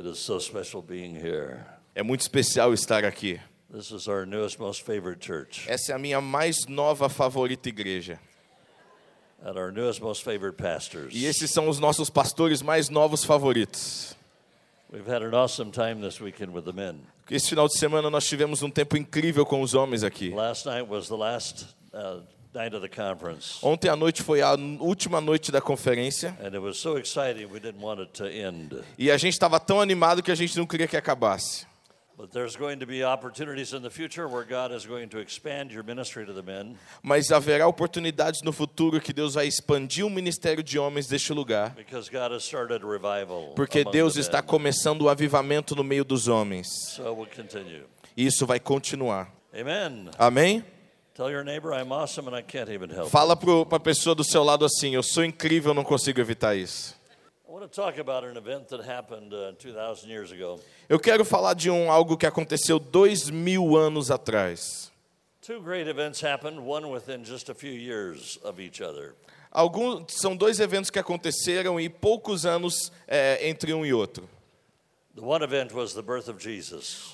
[0.00, 1.62] It is so special being here.
[1.94, 3.38] É muito especial estar aqui.
[3.70, 8.18] This is our newest, most favorite church, Essa é a minha mais nova favorita igreja.
[9.44, 11.12] and our newest, most favorite pastors.
[11.14, 14.16] E esses são os nossos pastores mais novos favoritos.
[14.90, 17.02] We've had an awesome time this weekend with the men.
[17.30, 20.30] Esse final de semana nós tivemos um tempo incrível com os homens aqui.
[20.30, 22.22] Last night was the last uh,
[22.54, 26.58] night of the conference, Ontem à noite foi a última noite da conferência and it
[26.58, 28.76] was so exciting we didn't want it to end.
[28.98, 31.68] e a gente estava tão animado que a gente não queria que acabasse.
[32.16, 35.72] But there's going to be opportunities in the future where God is going to expand
[35.72, 40.10] your ministry to the men Mas haverá oportunidades no futuro que Deus vai expandir o
[40.10, 43.54] ministério de homens deste lugar, because God has started a revival.
[43.56, 47.00] porque Deus está começando o avivamento no meio dos homens.
[48.14, 49.32] Isso vai continuar.
[49.58, 50.10] Amen.
[50.18, 50.62] Amém?
[51.20, 53.08] Tell your neighbor I'm awesome and I can't even help.
[53.08, 53.10] it.
[53.10, 56.94] Fala para a pessoa do seu lado assim: Eu sou incrível, não consigo evitar isso.
[57.46, 60.58] I want to talk about an event that happened 2,000 years ago.
[60.88, 64.90] Eu quero falar de um algo que aconteceu dois mil anos atrás.
[65.42, 69.14] Two great events happened, one within just a few years of each other.
[69.52, 74.26] Alguns, são dois eventos que aconteceram e poucos anos é, entre um e outro.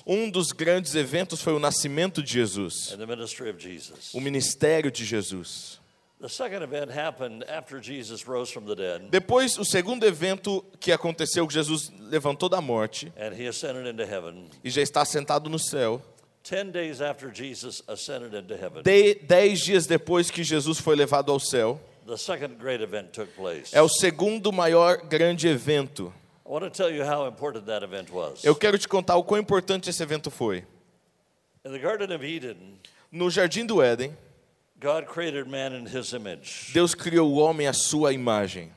[0.05, 4.13] Um dos grandes eventos foi o nascimento de Jesus, and the ministry of Jesus.
[4.13, 5.79] o ministério de Jesus.
[6.19, 10.91] The second event happened after Jesus rose from the dead Depois, o segundo evento que
[10.91, 14.49] aconteceu, que Jesus levantou da morte and he ascended into heaven.
[14.63, 16.01] e já está sentado no céu.
[16.41, 21.31] Ten days after Jesus ascended into heaven, De, dez dias depois que Jesus foi levado
[21.31, 23.69] ao céu, the second great event took place.
[23.75, 26.11] é o segundo maior grande evento.
[28.43, 30.65] Eu quero te contar o quão importante esse evento foi.
[31.65, 32.79] In the Garden of Eden,
[33.11, 34.15] No jardim do Éden,
[34.79, 36.71] God created man in his image.
[36.73, 38.71] Deus criou o homem à sua imagem.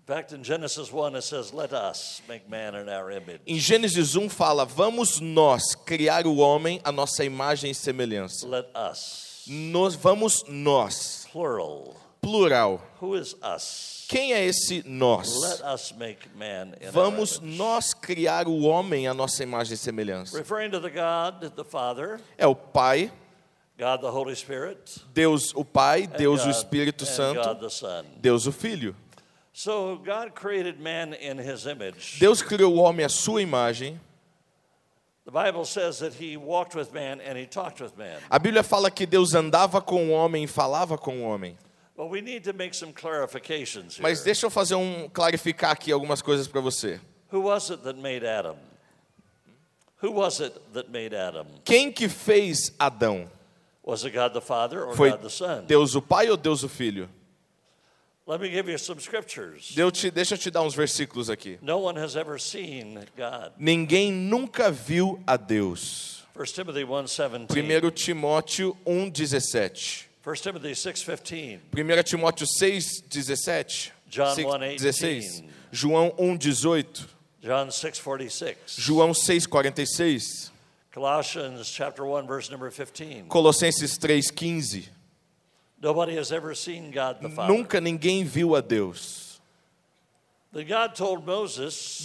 [0.00, 3.40] In fact, in Genesis 1, it says, Let us make man in our image.
[3.46, 8.46] Em Gênesis 1 fala: "Vamos nós criar o homem à nossa imagem e semelhança".
[8.46, 9.42] Let us.
[9.48, 11.94] Nós vamos nós, Plural.
[12.26, 12.80] Plural.
[13.00, 14.04] Who is us?
[14.08, 15.60] Quem é esse nós?
[16.92, 20.44] Vamos nós criar o homem à nossa imagem e semelhança.
[22.36, 23.12] É o Pai,
[23.78, 27.40] God the Holy Spirit, Deus o Pai, Deus o Espírito Santo.
[28.16, 28.94] Deus o Filho.
[29.52, 32.18] So God created man in his image.
[32.18, 33.98] Deus criou o homem à sua imagem.
[35.24, 38.18] The Bible says that he walked with man and he talked with man.
[38.30, 41.56] A Bíblia fala que Deus andava com o homem e falava com o homem.
[41.96, 44.02] But we need to make some clarifications here.
[44.02, 47.00] Mas deixa eu fazer um clarificar aqui algumas coisas para você.
[47.32, 48.56] Who was it that made Adam?
[50.02, 51.46] Who was it that made Adam?
[51.64, 53.30] Quem que fez Adão?
[53.82, 55.64] Was it God the Father or Foi God the Son?
[55.66, 57.08] Deus o Pai ou Deus o Filho?
[58.26, 59.72] Let me give you some scriptures.
[59.74, 61.58] Deus te, deixa eu te dar uns versículos aqui.
[61.62, 63.52] No one has ever seen God.
[63.56, 66.24] Ninguém nunca viu a Deus.
[66.34, 67.86] 1 Timothy 1:17.
[67.86, 70.06] 1 Timóteo 1,17.
[70.26, 71.60] 1 Timothy 6:15.
[71.72, 73.92] 1 Timóteo 6,17.
[74.10, 74.78] John 6, 1:18.
[74.80, 75.44] 16.
[75.70, 77.06] João 1,18.
[77.40, 78.56] John 6:46.
[78.76, 80.50] João 6,46.
[80.92, 83.28] Colossians chapter 1 verse number 15.
[83.28, 84.88] Colossenses 3,15.
[85.80, 87.54] Nobody has ever seen God the Father.
[87.54, 89.38] Nunca ninguém viu a Deus.
[90.45, 90.45] That God told Moses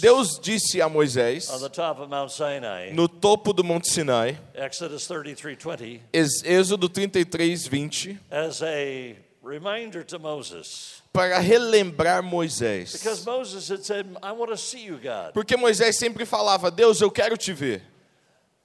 [0.00, 4.34] Deus disse a Moisés, on the top of Mount Sinai, no topo do Monte Sinai,
[4.54, 11.02] Exodus 33:20, Ex- Êxodo 33, 20, as a reminder to Moses.
[11.12, 12.92] para relembrar Moisés.
[12.92, 15.32] Because Moses had said, I want to see you, God.
[15.34, 17.82] Porque Moisés sempre falava: Deus, eu quero te ver.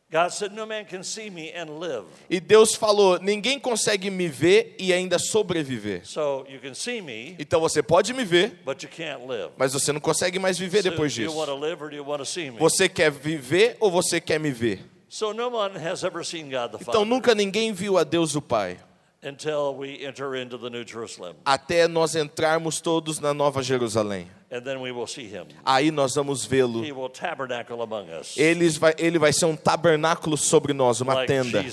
[0.10, 2.06] God said, No man can see me and live.
[2.30, 6.06] E Deus falou: ninguém consegue me ver e ainda sobreviver.
[6.06, 9.50] So you can see me, Então você pode me ver, but you can't live.
[9.58, 11.36] mas você não consegue mais viver So depois disso.
[11.36, 12.58] want to live or do you want to see me?
[12.58, 14.80] Você quer viver ou você quer me ver?
[15.10, 18.34] So no one has ever seen God the Então Father nunca ninguém viu a Deus
[18.36, 18.78] o Pai,
[19.22, 21.36] until we enter into the New Jerusalem.
[21.44, 24.28] até nós entrarmos todos na Nova Jerusalém.
[24.50, 25.48] And then we will see him.
[25.66, 26.82] Aí nós vamos vê-lo.
[26.82, 31.26] He will tabernacle among us Eles vai, ele vai ser um tabernáculo sobre nós, uma
[31.26, 31.66] tenda,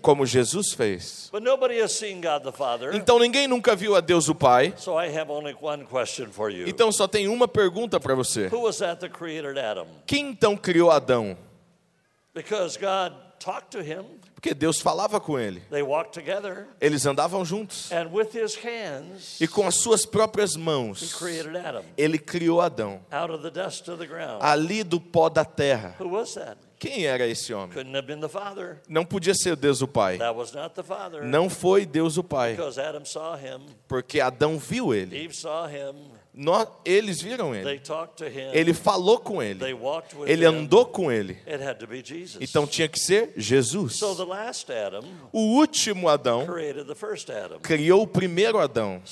[0.00, 1.28] como Jesus fez.
[1.30, 2.94] But nobody has seen God the Father.
[2.94, 4.72] Então ninguém nunca viu a Deus o Pai.
[4.78, 6.66] So I have only one question for you.
[6.66, 8.46] Então só tem uma pergunta para você.
[8.46, 9.86] Who was that that created Adam?
[10.06, 11.36] Quem então criou Adão?
[12.34, 13.12] Because God
[14.34, 15.60] Porque Deus falava com ele.
[15.70, 17.90] they walked together, Eles andavam juntos.
[17.92, 21.14] and with his hands, E com as suas próprias mãos,
[21.96, 23.00] ele criou Adão.
[23.10, 24.42] out of the dust of the ground.
[24.42, 25.96] Ali do pó da terra.
[26.78, 27.74] Quem era esse homem?
[28.88, 30.18] Não podia ser Deus o Pai.
[30.18, 31.24] That was not the Father.
[31.24, 32.54] Não foi Deus o Pai.
[32.54, 35.28] Because Adam saw him, Porque Adão viu ele.
[36.36, 37.80] Eve saw him, Nó- eles viram ele.
[38.52, 39.60] Ele falou com ele.
[40.26, 41.38] Ele andou com ele.
[42.40, 44.00] Então tinha que ser Jesus.
[45.32, 46.46] O último Adão
[47.62, 49.02] criou o primeiro Adão.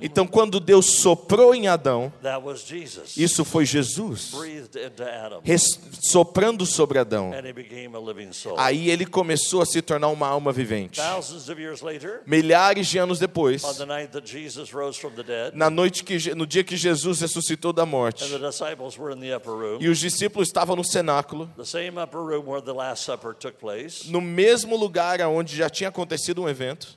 [0.00, 2.12] Então, quando Deus soprou em Adão,
[3.16, 4.32] isso foi Jesus,
[6.00, 7.32] soprando sobre Adão.
[8.56, 11.00] Aí ele começou a se tornar uma alma vivente.
[12.26, 13.62] Milhares de anos depois,
[15.54, 19.20] na noite que no dia que Jesus ressuscitou da morte, and the disciples were in
[19.20, 21.50] the upper room, e os discípulos estavam no cenáculo,
[24.06, 26.88] no mesmo lugar onde já tinha acontecido um evento,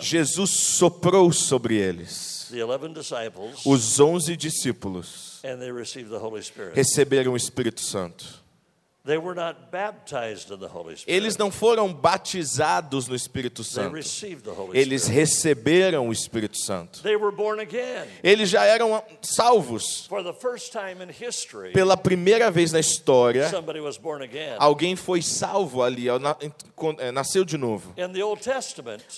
[0.00, 2.48] Jesus soprou sobre eles.
[2.50, 6.74] The 11 disciples, Os onze discípulos and they received the Holy Spirit.
[6.74, 8.43] receberam o Espírito Santo.
[11.06, 13.94] Eles não foram batizados no Espírito Santo.
[13.94, 17.02] received the Holy Eles receberam o Espírito Santo.
[17.02, 18.08] They were born again.
[18.22, 20.06] Eles já eram salvos.
[20.06, 23.50] For the first time in history, Pela primeira vez na história,
[24.58, 27.94] alguém foi salvo ali, é, nasceu de novo.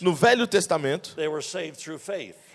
[0.00, 1.14] No Velho Testamento,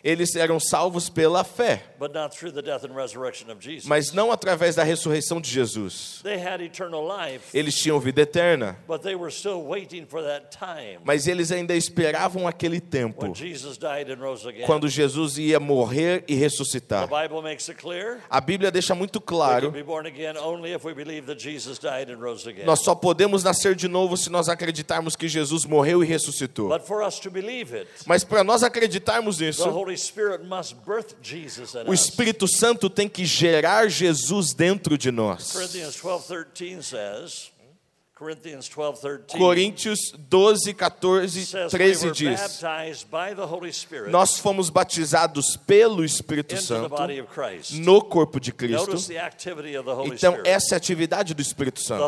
[0.04, 3.86] eles eram salvos pela fé, but not through the death and resurrection of Jesus.
[3.88, 6.20] mas não através da ressurreição de Jesus.
[6.24, 10.50] They had eternal life, Eles tinham vida eterna, but they were still waiting for that
[10.58, 13.26] time mas eles ainda esperavam aquele tempo,
[14.66, 17.08] quando Jesus ia morrer e The ressuscitar.
[17.08, 19.74] Bible makes it clear A Bíblia deixa muito claro.
[22.66, 26.70] Nós só podemos nascer de novo se nós acreditarmos que Jesus morreu e ressuscitou.
[26.70, 31.16] But for us to believe it, Mas para nós acreditarmos nisso, Holy Spirit must birth
[31.22, 31.94] Jesus in o.
[31.94, 35.54] Espírito Santo tem que gerar Jesus dentro de nós.
[39.38, 42.62] Coríntios 12, 14, says we 13 were diz:
[44.10, 46.94] Nós fomos batizados pelo Espírito Santo
[47.74, 48.96] no corpo de Cristo.
[50.06, 52.04] Então, essa é a atividade do Espírito Santo.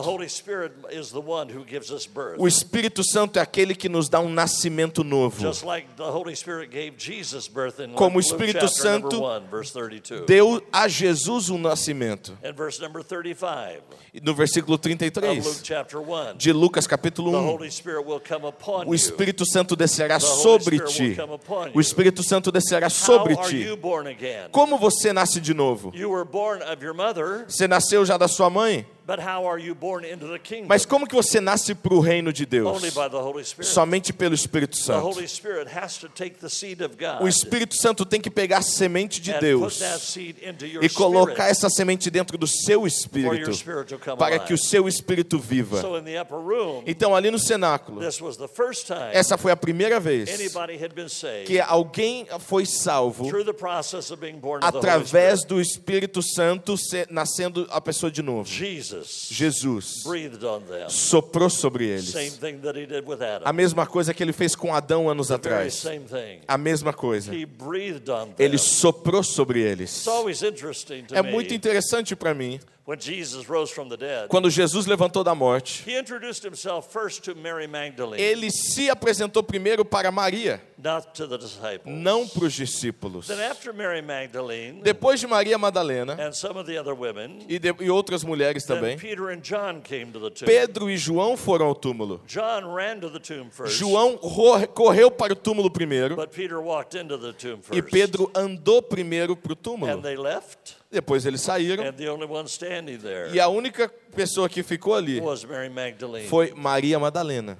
[2.37, 5.41] O Espírito Santo é aquele que nos dá um nascimento novo.
[5.41, 9.73] Just like the Holy Spirit gave Jesus birth in Como o Espírito Santo 1, verse
[9.73, 10.25] 32.
[10.27, 12.37] Deu a Jesus um nascimento.
[12.43, 13.81] And verse number 35
[14.13, 16.02] E No versículo of Luke 33 chapter 1.
[16.35, 17.47] De Lucas capítulo The 1.
[17.51, 18.93] Holy Spirit will come upon O.
[18.93, 21.15] Espírito Santo descerá sobre ti.
[21.73, 23.65] O Espírito Santo descerá sobre ti.
[24.51, 25.91] Como você nasce de novo?
[25.95, 28.85] You were born of your mother, Você nasceu já da sua mãe?
[30.65, 32.81] Mas como que você nasce para o reino de Deus?
[33.61, 35.19] Somente pelo Espírito Santo.
[37.21, 39.81] O Espírito Santo tem que pegar a semente de Deus
[40.81, 43.51] e colocar essa semente dentro do seu espírito
[44.17, 45.81] para que o seu espírito viva.
[46.85, 47.99] Então, ali no cenáculo,
[49.11, 50.29] essa foi a primeira vez
[51.45, 53.29] que alguém foi salvo
[54.61, 56.75] através do Espírito Santo
[57.09, 58.49] nascendo a pessoa de novo.
[58.49, 58.92] Jesus
[59.29, 60.03] Jesus
[60.89, 62.13] soprou sobre eles.
[63.43, 65.85] A mesma coisa que ele fez com Adão anos atrás.
[66.47, 67.31] A mesma coisa.
[68.37, 70.05] Ele soprou sobre eles.
[71.11, 72.59] É muito interessante para mim.
[72.85, 74.27] When Jesus rose from the dead.
[74.27, 75.83] Quando Jesus levantou da morte,
[78.17, 80.61] ele se apresentou primeiro para Maria,
[81.85, 83.27] não para os discípulos.
[83.27, 87.57] Then after Mary Magdalene Depois de Maria Madalena and some of the other women, e,
[87.57, 88.97] de- e outras mulheres também.
[90.45, 92.21] Pedro e João foram ao túmulo.
[93.67, 94.17] João
[94.73, 97.77] correu para o túmulo primeiro but Peter walked into the tomb first.
[97.77, 100.01] e Pedro andou primeiro para o túmulo.
[100.93, 104.93] Depois eles saíram and the only one standing there e a única pessoa que ficou
[104.93, 106.27] ali was Mary Magdalene.
[106.27, 107.57] foi Maria Madalena.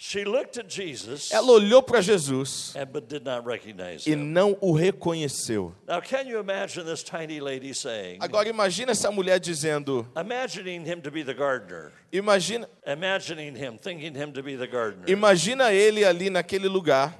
[0.00, 4.56] She looked at Jesus Ela olhou para Jesus and but did not recognize e não
[4.60, 5.74] o reconheceu.
[5.88, 11.00] Now, can you imagine this tiny lady saying, Agora imagina essa mulher dizendo, imagining him
[11.00, 15.04] to be the gardener, imagina, imagining him, thinking him to be the gardener.
[15.08, 17.12] imagina ele ali naquele lugar.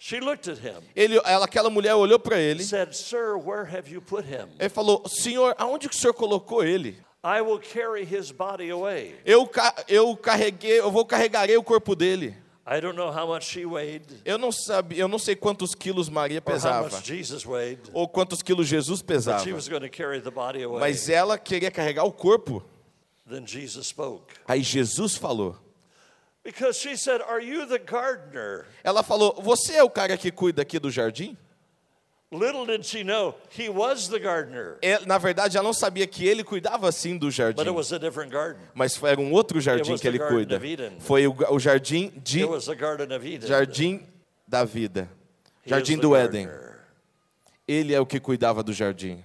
[0.00, 3.90] She looked at him, Ele, ela, aquela mulher olhou para ele said, Sir, where have
[3.92, 4.48] you put him?
[4.58, 6.96] e falou: Senhor, aonde que o senhor colocou ele?
[7.24, 9.16] I will carry his body away.
[9.24, 9.50] Eu,
[9.88, 12.36] eu carreguei, eu vou carregarei o corpo dele.
[12.64, 16.10] I don't know how much she weighed Eu não sabia, eu não sei quantos quilos
[16.10, 16.88] Maria pesava
[17.46, 20.78] weighed, ou quantos quilos Jesus pesava, she was going to carry the body away.
[20.78, 22.62] mas ela queria carregar o corpo.
[23.28, 24.34] Then Jesus spoke.
[24.46, 25.56] Aí Jesus falou.
[26.48, 28.64] Because she said, Are you the gardener?
[28.82, 31.36] Ela falou: Você é o cara que cuida aqui do jardim?
[32.32, 36.26] Little did she know he was the gardener, É, na verdade, ela não sabia que
[36.26, 38.62] ele cuidava sim do jardim, but it was a different garden.
[38.74, 40.58] mas era um outro jardim que ele cuida.
[41.00, 43.46] Foi o, jardim de It was the Garden of Eden.
[43.46, 44.06] jardim
[44.46, 45.08] da vida.
[45.66, 46.48] He Jardim do Éden.
[47.66, 49.22] Ele é o que cuidava do jardim.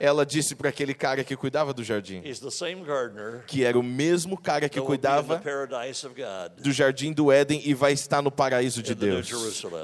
[0.00, 3.78] Ela disse para aquele cara que cuidava do jardim, He's the same gardener que era
[3.78, 6.62] o mesmo cara que cuidava paradise of God.
[6.62, 9.30] do jardim do Éden e vai estar no paraíso de Deus,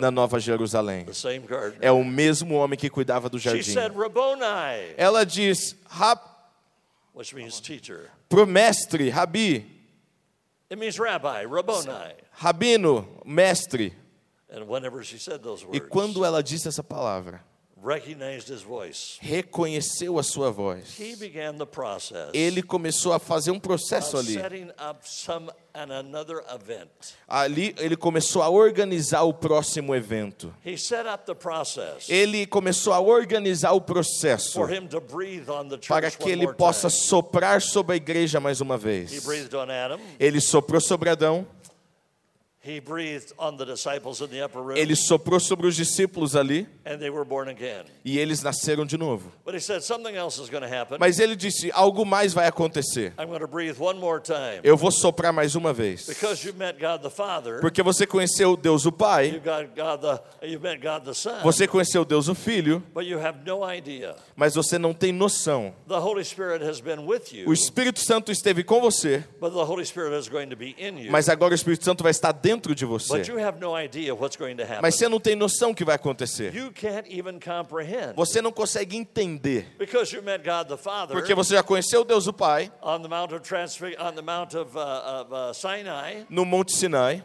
[0.00, 1.04] na Nova Jerusalém.
[1.04, 1.78] The same gardener.
[1.82, 3.72] É o mesmo homem que cuidava do She jardim.
[3.72, 6.20] said, Rabboni, Ela diz, "Rab-
[7.14, 8.10] which means teacher.
[8.28, 9.66] pro mestre, rabi,
[10.70, 11.88] It means rabbi, Rabboni.
[12.40, 13.92] rabino, mestre.
[14.50, 17.42] And whenever she said those E words, quando ela disse essa palavra,
[17.82, 20.98] recognized his voice, reconheceu a sua voz.
[20.98, 24.34] he began the process Ele começou a fazer um processo of ali.
[24.34, 26.88] setting up some and another event.
[27.28, 30.52] Ali ele começou a organizar o próximo evento.
[30.66, 35.48] He set up the process Ele começou a organizar o processo for him to breathe
[35.48, 37.02] on the para que ele possa time.
[37.08, 39.24] soprar sobre a igreja mais uma He vez.
[39.24, 40.00] breathed on Adam.
[40.18, 41.46] Ele soprou sobre Adão,
[44.76, 47.84] ele soprou sobre os discípulos ali and they were born again.
[48.04, 49.30] e eles nasceram de novo.
[49.44, 50.98] But he said something else is going to happen.
[50.98, 53.12] Mas ele disse: algo mais vai acontecer.
[53.18, 54.60] I'm going to breathe one more time.
[54.62, 56.06] Eu vou soprar mais uma vez.
[56.06, 59.40] Because you met God the Father, Porque você conheceu Deus o Pai,
[61.42, 64.16] você conheceu Deus o Filho, but you have no idea.
[64.36, 65.74] mas você não tem noção.
[65.86, 69.64] The Holy Spirit has been with you, O Espírito Santo esteve com você, but the
[69.64, 71.12] Holy Spirit is going to be in you.
[71.12, 73.18] mas agora o Espírito Santo vai estar dentro de você.
[73.18, 74.82] But you have no idea what's going to happen.
[74.82, 76.52] Mas você não tem noção o que vai acontecer.
[78.14, 79.74] Você não consegue entender.
[79.78, 83.06] Because you met God the Father Porque você já conheceu Deus o Pai uh, uh,
[86.28, 87.24] no Monte Sinai,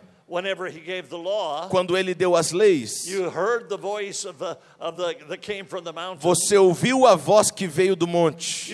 [1.69, 3.05] quando ele deu as leis.
[3.07, 6.19] You heard the voice of the of the that came from the mountain.
[6.19, 8.73] Você ouviu a voz que veio do monte.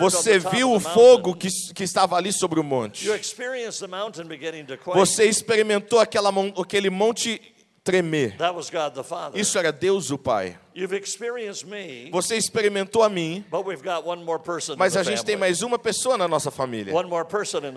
[0.00, 3.06] Você viu o fogo que, que estava ali sobre o monte.
[4.94, 7.40] Você experimentou aquela, aquele monte
[7.82, 8.36] tremer.
[9.34, 10.58] Isso era Deus o Pai.
[10.76, 15.02] You've experienced me, Você experimentou a mim, but we've got one more person mas a
[15.02, 16.92] gente tem mais uma pessoa na nossa família.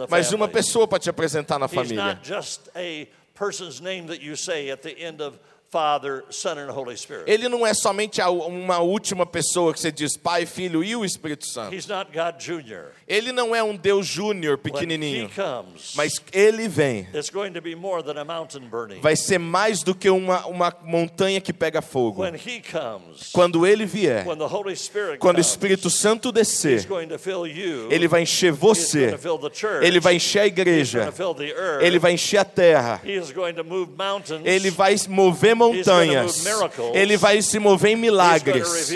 [0.10, 2.04] Mais uma pessoa para te apresentar na He's família.
[2.04, 5.40] not just a person's name that you say at the end of
[5.72, 7.26] Father, Son, and Holy Spirit.
[7.30, 11.46] Ele não é somente uma última pessoa que você diz Pai, Filho e o Espírito
[11.46, 11.76] Santo.
[11.76, 12.92] He's not God Jr.
[13.08, 17.08] Ele não é um Deus júnior When pequenininho, He comes, mas ele vem.
[17.14, 19.00] it's going to be more than a mountain burning.
[19.02, 22.24] Vai ser mais do que uma, uma montanha que pega fogo.
[22.24, 26.34] When He comes, Quando ele vier, when the Holy Spirit quando o Espírito Santo He's
[26.34, 27.92] descer, going to fill you.
[27.92, 29.86] ele vai encher He's você, to fill the church.
[29.86, 31.84] ele vai encher a He's igreja, to fill the earth.
[31.84, 34.42] ele vai encher a terra, He is going to move mountains.
[34.46, 36.46] ele vai mover montanhas,
[36.94, 38.90] ele vai se mover em milagres.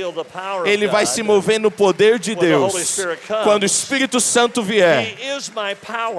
[0.66, 2.98] Ele vai se mover no poder de Deus.
[3.44, 5.16] Quando o Espírito Santo vier,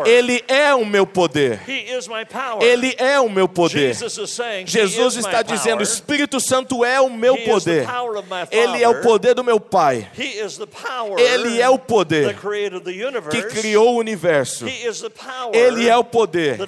[0.05, 1.61] ele é o meu poder.
[2.61, 3.97] Ele é o meu poder.
[4.67, 5.83] Jesus está dizendo: power.
[5.83, 7.87] Espírito Santo é o meu poder.
[7.87, 10.09] my Ele é o poder do meu Pai.
[11.17, 12.37] Ele é o poder
[13.31, 14.67] que criou o universo.
[15.53, 16.59] Ele é o poder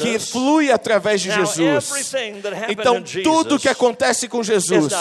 [0.00, 1.90] que flui através de Jesus.
[2.68, 4.92] Então, tudo que acontece com Jesus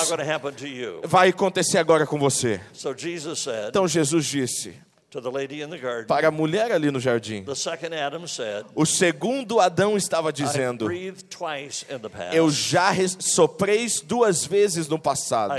[1.03, 2.59] vai acontecer agora com você.
[3.69, 4.86] Então, Jesus disse
[5.17, 7.43] to the lady in the garden, para a mulher ali no jardim.
[7.43, 10.87] the second Adam said, O segundo Adão estava I dizendo.
[12.31, 15.53] Eu já soprei duas vezes no passado.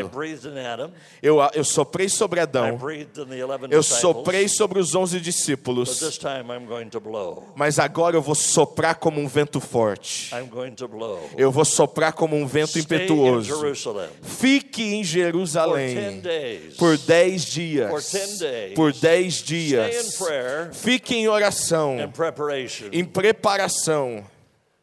[1.22, 2.76] Eu, eu soprei sobre Adão.
[2.76, 6.00] breathed in the 11 Eu soprei sobre os onze discípulos.
[7.54, 10.30] Mas agora eu vou soprar como um vento forte.
[11.36, 13.54] Eu vou soprar como um vento impetuoso.
[14.22, 16.22] Fique em for 10 Jerusalém
[16.76, 17.90] por dez dias.
[17.90, 18.74] For 10 days.
[18.74, 20.19] Por dez in dias.
[20.75, 21.97] Fique em oração,
[22.93, 24.25] em preparação.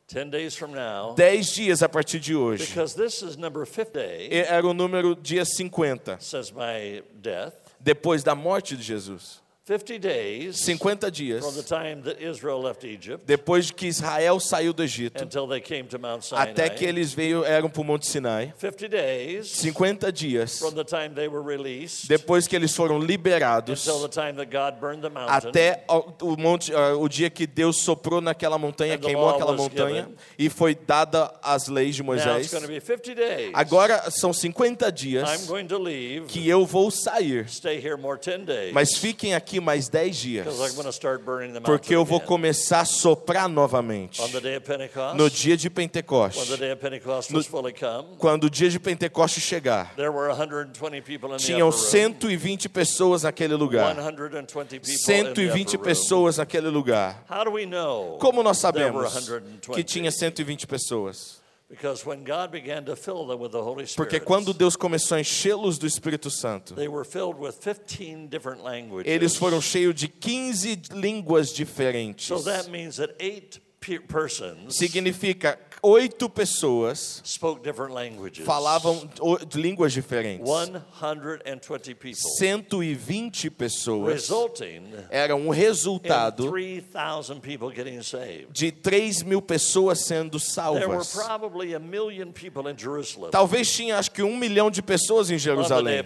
[0.08, 1.16] 10 days from now.
[1.16, 2.68] Dez dias a partir de hoje.
[2.68, 7.54] Because this is number 50 day, Era o número dia 50, says my death.
[7.80, 9.42] depois da morte de Jesus.
[9.68, 14.40] 50 days 50 from the dias time that Israel left Egypt depois de que Israel
[14.40, 15.28] saiu do Egito,
[16.34, 18.54] até que eles veio, eram para o Monte Sinai.
[18.56, 20.62] 50 days 50 dias
[22.08, 23.88] depois que eles foram liberados,
[25.28, 25.84] até
[26.22, 30.76] o, monte, ah, o dia que Deus soprou naquela montanha, queimou aquela montanha e foi
[30.76, 32.52] dada as leis de Moisés.
[32.52, 33.52] going to be 50 days.
[33.56, 35.28] Agora são 50 I'm dias
[36.28, 38.72] que eu vou sair, stay here more 10 days.
[38.72, 40.48] mas fiquem aqui aqui mais dez dias,
[41.64, 44.22] porque eu vou começar a soprar novamente.
[45.16, 48.70] No dia de when the Pentecoste, day of Pentecost was fully come, quando o dia
[48.70, 51.92] de Pentecoste chegar, there were 120 people in the tinham upper room.
[51.92, 53.96] 120 pessoas naquele lugar.
[53.96, 55.84] 120 people in the 120 upper room.
[55.84, 57.24] pessoas naquele lugar.
[57.30, 59.72] How do we know Como nós sabemos 120?
[59.72, 61.45] que tinha 120 pessoas?
[61.68, 65.16] Because when God began to fill them with the Holy Spirit, Porque quando Deus começou
[65.18, 69.12] a enchê-los do Espírito Santo, they were filled with 15 different languages.
[69.12, 72.30] eles foram cheios de 15 línguas diferentes.
[74.70, 78.46] Significa oito pessoas spoke different languages.
[78.46, 79.08] falavam
[79.54, 80.48] línguas diferentes.
[80.48, 82.16] 120 people.
[82.38, 84.30] 120 pessoas
[85.10, 88.48] eram um resultado 3,000 people getting saved.
[88.52, 91.14] de 3 mil pessoas sendo There were salvas.
[91.14, 95.38] probably a million people in Jerusalem Talvez tinha acho que um milhão de pessoas em
[95.38, 96.04] Jerusalém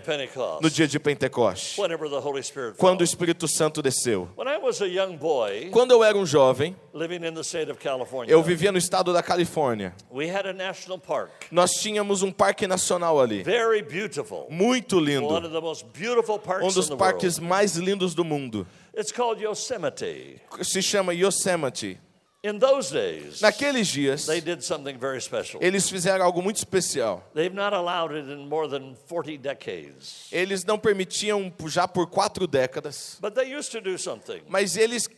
[0.62, 3.04] no dia de Pentecoste, whenever the Holy Spirit quando o.
[3.04, 4.30] Espírito Santo desceu.
[4.38, 7.72] When I was a young boy Quando eu era um jovem, living in the state
[7.72, 9.69] of California, eu vivia no estado da Califórnia.
[10.12, 15.06] We had a national park, Nós tínhamos um parque nacional ali, very beautiful, muito one
[15.06, 18.66] lindo, of the most beautiful um parks dos parques mais lindos do mundo.
[18.96, 20.42] It's called Yosemite.
[20.62, 22.00] Se chama Yosemite.
[22.42, 25.62] In those days, Naqueles dias, they did something very special.
[25.62, 27.22] eles fizeram algo muito especial.
[27.34, 30.28] They've not allowed it in more than 40 decades.
[30.32, 34.42] Eles não permitiam já por quatro décadas, But they used to do something.
[34.48, 35.10] mas eles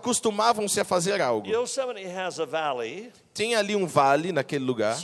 [0.00, 1.48] costumavam-se a fazer algo.
[3.34, 4.96] Tinha ali um vale naquele lugar,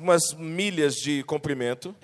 [0.00, 1.94] umas milhas de comprimento,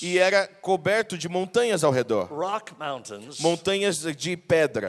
[0.00, 2.26] e era coberto de montanhas ao redor.
[2.26, 4.88] Rock mountains Montanhas de pedra,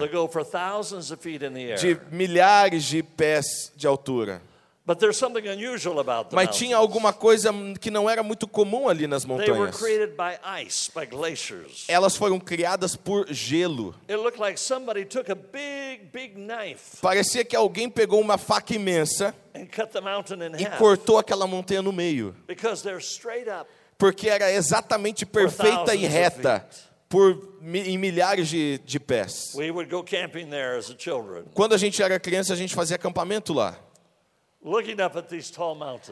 [1.77, 4.41] de milhares de pés de altura.
[4.83, 8.89] But there's something unusual about the Mas tinha alguma coisa que não era muito comum
[8.89, 9.77] ali nas They were montanhas.
[9.77, 11.85] created by ice, by glaciers.
[11.87, 13.93] Elas foram criadas por gelo.
[14.09, 18.73] It looked like somebody took a big, big knife Parecia que alguém pegou uma faca
[18.73, 22.35] imensa and cut the mountain in e half cortou aquela montanha no meio.
[22.47, 23.69] because they're straight up.
[23.99, 26.65] Porque era exatamente perfeita e reta
[27.07, 29.53] por em milhares de, de pés.
[29.53, 32.73] We would go camping there as a children, Quando a gente era criança, a gente
[32.73, 33.77] fazia acampamento lá.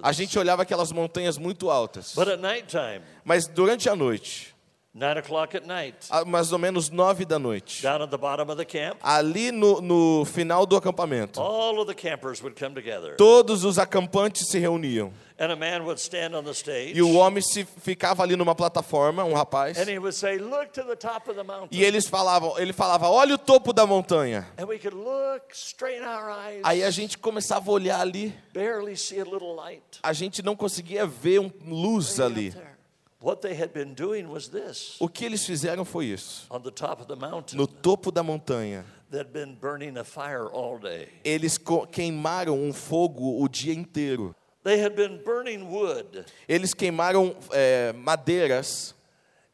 [0.02, 2.14] A gente olhava aquelas montanhas muito altas.
[2.16, 4.56] But at nighttime, Mas durante a noite,
[4.94, 8.50] nine o'clock at night, a- mais ou menos nove da noite, down at the bottom
[8.52, 12.74] of the camp, ali no, no final do acampamento, all of the campers would come
[12.74, 13.16] together.
[13.18, 15.14] todos os acampantes se reuniam.
[15.40, 18.54] And a man would stand on the stage E o homem se ficava ali numa
[18.54, 21.70] plataforma, um rapaz, and he would say, Look to the top of the mountain.
[21.72, 24.46] e eles falavam, ele falava: "Olha o topo da montanha".
[24.58, 28.98] And we could look, strain our eyes, Aí a gente começava a olhar ali, barely
[28.98, 29.82] see a little light.
[30.04, 32.52] a gente não conseguia ver um luz ali.
[32.52, 32.78] there.
[33.22, 36.48] What they had been doing was this O que eles fizeram foi isso.
[36.50, 40.48] on the top of the mountain, No topo da montanha, they'd been burning a fire
[40.54, 41.08] all day.
[41.24, 41.58] eles
[41.92, 44.36] queimaram um fogo o dia inteiro.
[44.64, 48.94] They had been burning wood Eles queimaram é, madeiras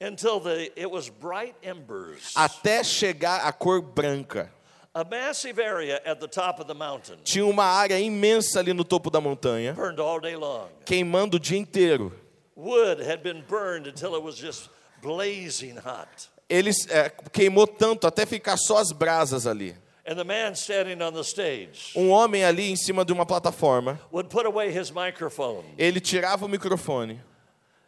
[0.02, 2.34] until the, it was bright embers.
[2.36, 4.52] até chegar à cor branca.
[4.94, 8.84] A massive area at the top of the mountain, Tinha uma área imensa ali no
[8.86, 10.70] topo da montanha, burned all day long.
[10.86, 12.12] queimando o dia inteiro.
[12.56, 14.70] Wood had been burned until it was just
[15.02, 16.30] blazing hot.
[16.50, 19.76] Eles é, queimou tanto até ficar só as brasas ali.
[20.08, 24.00] And the man standing on the stage Um homem ali em cima de uma plataforma,
[24.12, 27.20] would put away his microphone ele tirava o microfone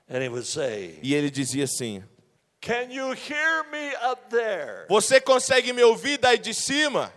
[0.09, 2.03] and he would say, e ele dizia assim:
[2.59, 4.85] Can you hear me up there?
[4.89, 7.11] Você consegue me ouvir daí de cima?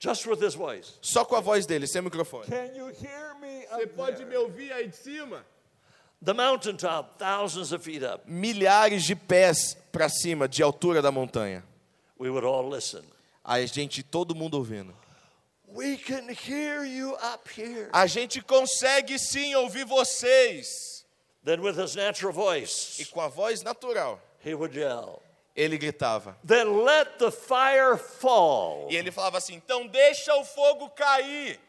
[0.00, 0.94] Just with his voice.
[1.00, 2.46] Só com a voz dele, sem microfone.
[2.46, 4.28] Can you hear me Você up pode there?
[4.28, 5.44] me ouvir aí de cima?
[6.24, 8.22] The mountaintop, thousands of feet up.
[8.26, 11.62] Milhares de pés para cima de altura da montanha.
[12.18, 13.04] We would all listen.
[13.44, 14.94] A gente, todo mundo ouvindo.
[15.66, 17.90] We can hear you up here.
[17.92, 21.04] A gente consegue sim ouvir vocês.
[21.44, 25.22] Then, with his natural E voice, com a voz natural, he would yell,
[25.54, 26.36] ele gritava.
[26.44, 28.88] Then let the fire fall.
[28.90, 31.60] E ele falava assim: então deixa o fogo cair.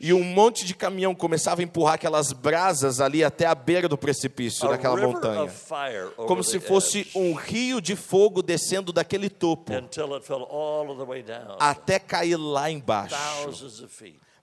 [0.00, 3.96] E um monte de caminhão começava a empurrar aquelas brasas ali até a beira do
[3.96, 5.42] precipício daquela river montanha.
[5.42, 9.72] of fire over Como the se fosse edge um rio de fogo descendo daquele topo
[9.72, 13.16] until it fell all of the way down, até cair lá embaixo.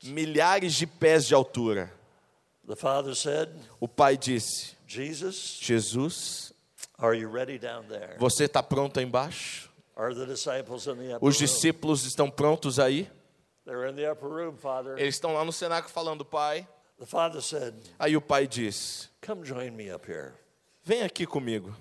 [0.03, 1.93] Milhares de pés de altura.
[2.67, 6.53] The father said, O pai disse: Jesus, Jesus,
[6.97, 8.15] are you ready down there?
[8.17, 9.69] você está pronto aí embaixo?
[9.95, 11.45] Are the disciples in the upper Os room?
[11.45, 13.10] discípulos estão prontos aí?
[13.65, 14.97] They're in the upper room, Father.
[14.97, 16.67] Eles estão lá no cenáculo falando: Pai,
[17.01, 18.47] The father said, Aí o pai
[20.08, 20.34] here.
[20.84, 21.75] Vem aqui comigo.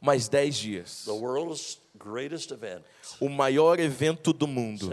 [0.00, 1.06] Mais dez dias.
[3.20, 4.88] O maior evento do mundo,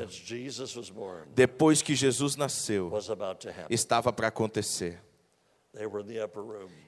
[1.36, 2.92] depois que Jesus nasceu,
[3.70, 5.00] estava para acontecer.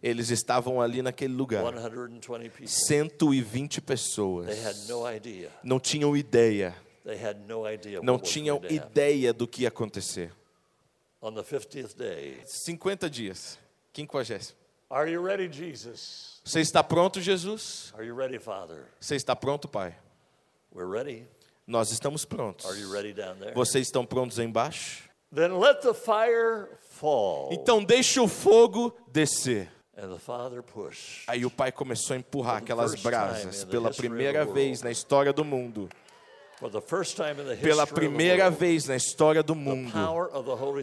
[0.01, 1.63] Eles estavam ali naquele lugar.
[1.63, 2.67] 120 people.
[2.67, 4.65] 120 They pessoas.
[4.65, 5.51] had no idea.
[5.63, 6.75] Não tinham ideia.
[7.03, 10.31] They had no idea Não tinham ideia do que ia acontecer.
[11.21, 13.57] On the 50th day, 50 dias.
[13.93, 14.53] 50.
[14.89, 16.39] are you ready, Jesus?
[16.43, 17.91] Você está pronto, Jesus?
[17.95, 18.85] Are you ready, Father?
[18.99, 19.95] Você está pronto, Pai?
[20.71, 21.25] We're ready.
[21.65, 22.65] Nós estamos prontos.
[22.65, 23.53] Are you ready down there?
[23.53, 25.09] Vocês estão prontos embaixo?
[25.33, 27.49] Then let the fire fall.
[27.51, 29.71] Então deixe o fogo descer.
[31.27, 35.89] Aí o pai começou a empurrar aquelas brasas pela primeira vez na história do mundo.
[37.61, 39.93] Pela primeira vez na história do mundo,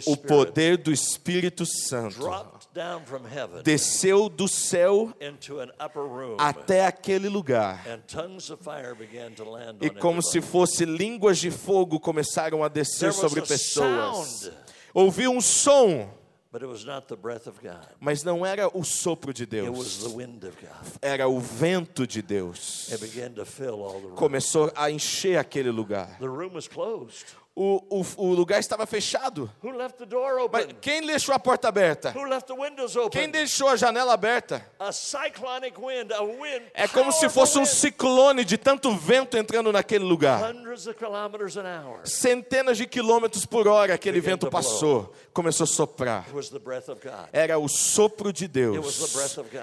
[0.07, 2.31] o poder do Espírito Santo
[3.65, 5.13] desceu do céu
[6.39, 7.85] até aquele lugar.
[9.81, 14.53] E como se fosse línguas de fogo começaram a descer sobre pessoas.
[14.95, 16.09] Sound, Ouvi um som,
[16.53, 17.87] but it was not the breath of God.
[18.01, 20.99] mas não era o sopro de It was Deus, the wind of God.
[21.03, 22.93] era o vento de Deus.
[22.93, 24.17] It began to fill all the room.
[24.17, 26.17] Começou a encher aquele lugar.
[27.57, 29.49] O, o, o lugar estava fechado.
[29.63, 32.13] Mas quem deixou a porta aberta?
[33.13, 34.67] Quem deixou a janela aberta?
[35.79, 36.63] Wind, wind.
[36.75, 40.53] É como se fosse um ciclone de tanto vento entrando naquele lugar.
[42.03, 45.13] Centenas de quilômetros por hora aquele Began vento passou.
[45.33, 46.27] Começou a soprar.
[47.33, 49.15] Era o sopro de Deus.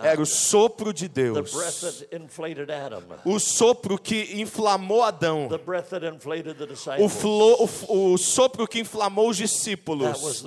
[0.01, 1.53] Era o sopro de Deus.
[3.25, 5.49] O sopro que inflamou Adão.
[6.99, 10.45] O, flo, o, o sopro que inflamou os discípulos.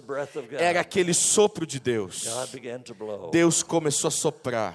[0.53, 2.27] Era aquele sopro de Deus.
[3.31, 4.75] Deus começou a soprar.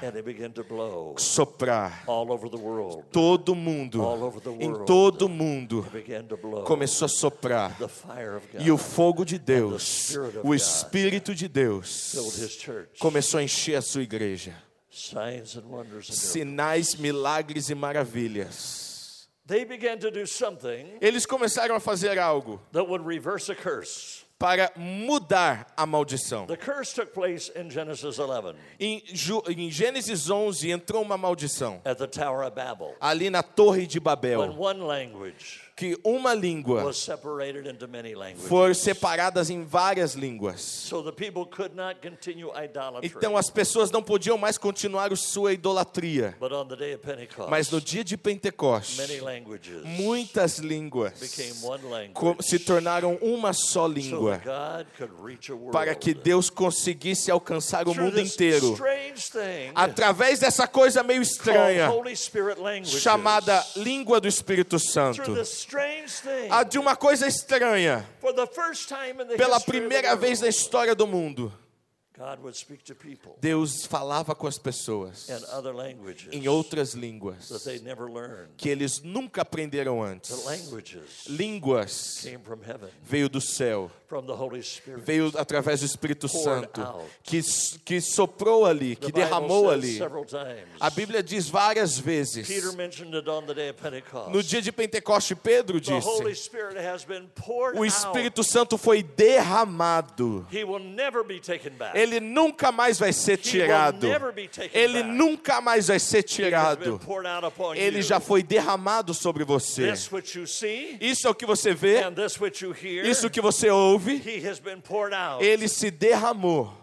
[1.17, 2.05] Soprar.
[3.11, 4.03] Todo mundo.
[4.59, 5.85] Em todo mundo.
[6.65, 7.77] Começou a soprar.
[8.59, 12.15] E o fogo de Deus, o Espírito de Deus,
[12.99, 14.55] começou a encher a sua igreja.
[16.01, 18.88] Sinais, milagres e maravilhas.
[21.01, 24.23] Eles começaram a fazer algo that would reverse a curse.
[24.37, 26.45] para mudar a maldição.
[26.45, 29.03] The curse took place in Genesis 11 Em,
[29.49, 32.95] em Gênesis 11 entrou uma maldição at the Tower of Babel.
[33.01, 36.91] ali na Torre de When Babel, one language que uma língua
[38.35, 40.59] foi separadas em várias línguas.
[40.59, 43.07] So the people could not continue idolatry.
[43.07, 46.35] Então as pessoas não podiam mais continuar sua idolatria.
[47.49, 51.13] Mas no dia de Pentecoste, many languages muitas línguas
[52.41, 54.41] se tornaram uma só língua
[55.71, 58.77] para que Deus conseguisse alcançar o mundo inteiro
[59.73, 61.89] através dessa coisa meio estranha
[62.83, 65.21] chamada língua do Espírito Santo.
[66.49, 68.05] A de uma coisa estranha,
[69.37, 71.53] pela primeira vez na história do mundo,
[73.39, 78.49] Deus falava com as pessoas in other languages em outras that línguas they never learned.
[78.57, 80.31] que eles nunca aprenderam antes.
[81.27, 83.89] Línguas came from heaven, veio do céu,
[84.97, 86.81] veio através do Espírito Santo,
[87.23, 87.41] que,
[87.85, 89.99] que soprou ali, que derramou ali.
[90.79, 92.49] A Bíblia diz várias vezes.
[94.31, 96.07] No dia de Pentecoste, Pedro disse:
[97.75, 97.85] O.
[97.85, 100.45] Espírito Santo foi derramado.
[100.51, 104.07] He Ele nunca mais vai ser tirado.
[104.73, 106.99] Ele nunca mais vai ser tirado.
[107.75, 109.91] Ele já foi derramado sobre você.
[110.99, 112.01] Isso é o que você vê,
[113.09, 114.21] isso que você ouve.
[115.39, 116.73] Ele se derramou.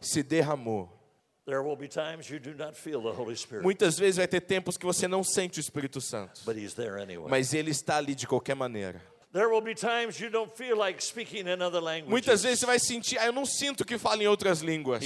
[0.00, 0.92] Se derramou.
[3.62, 6.40] Muitas vezes vai ter tempos que você não sente o Espírito Santo,
[7.28, 9.00] mas ele está ali de qualquer maneira.
[12.06, 15.02] Muitas vezes você vai sentir, ah, eu não sinto que fala em outras línguas,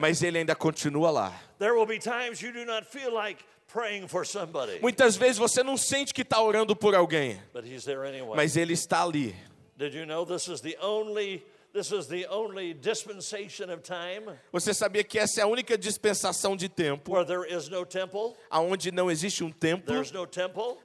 [0.00, 1.42] mas ele ainda continua lá.
[1.58, 5.62] There will be times you do not feel like praying for somebody, Muitas vezes você
[5.62, 8.36] não sente que está orando por alguém, but he's there anyway.
[8.36, 9.34] mas ele está ali.
[9.76, 11.42] Did you know this is the only
[11.72, 16.56] this is the only dispensation of time Você sabia que essa é a única dispensação
[16.56, 19.94] de tempo where there is no temple, aonde não existe um templo,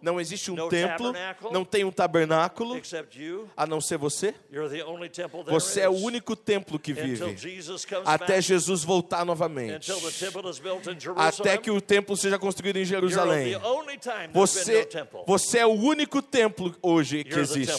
[0.01, 1.13] não existe um templo,
[1.51, 3.49] não tem um tabernáculo, except you.
[3.55, 4.33] a não ser você?
[5.47, 7.35] Você é o único templo que vive
[8.05, 9.91] até Jesus voltar novamente.
[11.15, 13.55] Até que o templo seja construído em Jerusalém.
[14.33, 14.87] Você,
[15.25, 17.73] você é o único templo hoje que existe.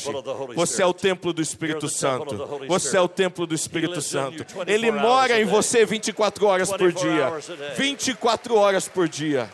[0.55, 2.37] Você é o templo do Espírito Santo.
[2.67, 4.39] Você é o templo do Espírito Santo.
[4.39, 7.29] 24 Ele mora em você 24 horas por 24 dia.
[7.29, 7.75] hours a day.
[7.75, 9.51] 24 horas por dia.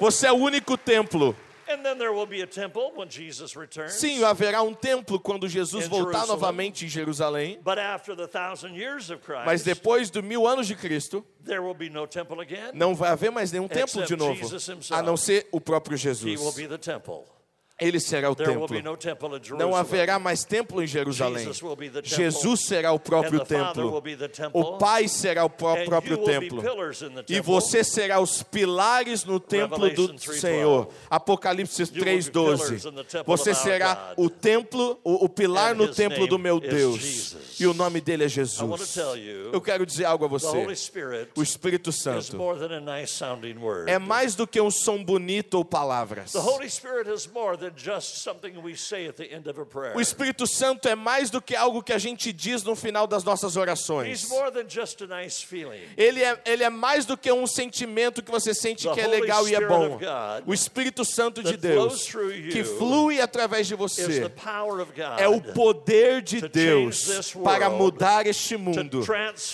[0.00, 1.36] Você é o único templo.
[1.68, 3.94] And then there will be a temple when Jesus returns.
[3.94, 7.58] Sim, haverá um templo quando Jesus voltar novamente em Jerusalém.
[9.46, 12.72] Mas depois dos mil anos de Cristo, there will be no temple again.
[12.74, 14.48] não vai haver mais nenhum templo de novo,
[14.90, 16.38] a não ser o próprio Jesus.
[17.86, 18.68] Ele será o templo.
[19.58, 21.48] Não haverá mais templo em Jerusalém.
[22.02, 24.02] Jesus será o próprio templo.
[24.52, 26.62] O Pai será o próprio templo.
[27.28, 30.40] E você será os pilares no templo do Revelation 3:12.
[30.40, 30.88] Senhor.
[31.10, 32.32] Apocalipse will be 3:12.
[32.32, 36.60] pillars in the temple Você será o templo, o, o pilar no templo do meu
[36.60, 37.36] Deus.
[37.58, 38.96] E o nome dele é Jesus.
[39.52, 40.66] Eu quero dizer algo a você.
[41.36, 42.36] O Espírito Santo
[43.86, 46.32] é mais do que um som bonito ou palavras.
[49.94, 53.24] O Espírito Santo é mais do que algo que a gente diz no final das
[53.24, 54.28] nossas orações.
[55.96, 59.48] Ele é, ele é mais do que um sentimento que você sente que é legal
[59.48, 59.98] e é bom.
[60.46, 64.30] O Espírito Santo de Deus through you que flui através de você
[65.18, 69.04] é o poder de Deus para mudar este mundo,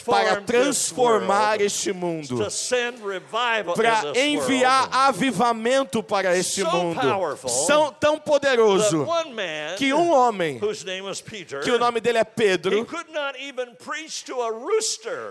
[0.04, 2.38] para transformar este mundo,
[3.74, 7.00] para enviar avivamento para este mundo.
[7.66, 9.06] São tão That poderoso
[9.76, 10.60] que um homem,
[11.64, 12.86] que o nome dele é Pedro,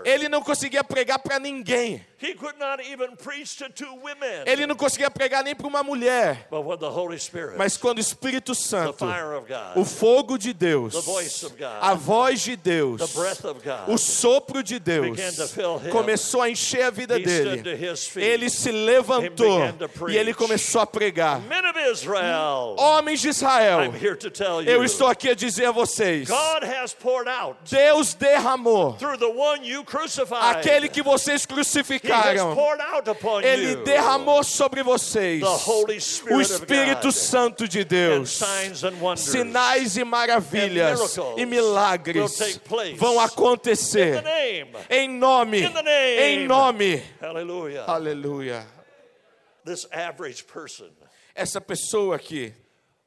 [0.04, 2.04] ele não conseguia pregar para ninguém.
[2.20, 4.42] He could not even preach to two women.
[4.44, 6.48] Ele não conseguia pregar nem para uma mulher.
[6.50, 9.84] But when the Holy Spirit, Mas quando o Espírito the Santo, fire of God, o
[9.84, 11.78] fogo de Deus, The voice of God.
[11.80, 15.16] a voz de Deus, the breath of God, o sopro de Deus
[15.92, 17.62] começou a encher a vida dele.
[18.16, 19.60] Ele se levantou
[20.08, 21.40] e ele começou a pregar.
[22.76, 23.94] Homens de Israel,
[24.66, 26.28] eu estou aqui a dizer a vocês:
[27.62, 28.98] Deus derramou
[30.40, 32.07] aquele que vocês crucificaram.
[33.10, 37.12] Upon Ele derramou sobre vocês the Holy Spirit o Espírito.
[37.12, 38.40] Santo de Deus.
[39.16, 42.60] Sinais e maravilhas e milagres
[42.96, 44.72] vão in the acontecer name.
[44.90, 46.20] em nome, In the name.
[46.22, 47.02] em nome.
[47.20, 47.84] Hallelujah.
[47.86, 48.66] Aleluia.
[49.64, 50.86] This average person,
[51.34, 52.52] Essa pessoa aqui,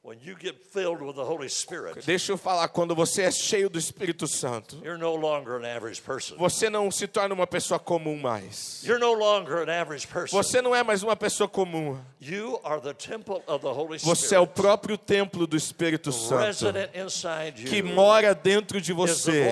[0.03, 3.69] when you get filled with the Holy Spirit, deixa eu falar, quando você é cheio
[3.69, 6.35] do Espírito Santo, you're no longer an average person.
[6.37, 8.81] você não se torna uma pessoa comum mais.
[8.83, 10.35] You're no longer an average person.
[10.35, 11.99] Você não é mais uma pessoa comum.
[12.19, 16.45] You are the temple of the Holy Você é o próprio templo do Espírito Santo
[16.45, 17.69] Resident inside you.
[17.69, 19.43] que mora dentro de você.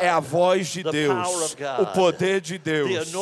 [0.00, 3.12] É a voz de Deus, o poder de Deus,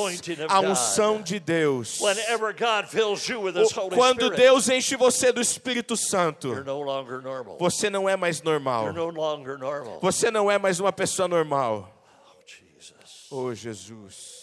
[0.49, 2.01] a unção de Deus.
[2.01, 6.52] Whenever God fills you with His O- Holy Quando Deus enche você do Espírito Santo,
[6.65, 7.57] no longer normal.
[7.59, 8.85] você não é mais normal.
[8.85, 9.99] You're no longer normal.
[10.01, 11.91] Você não é mais uma pessoa normal.
[12.27, 13.27] Oh, Jesus.
[13.31, 14.43] Oh, Jesus.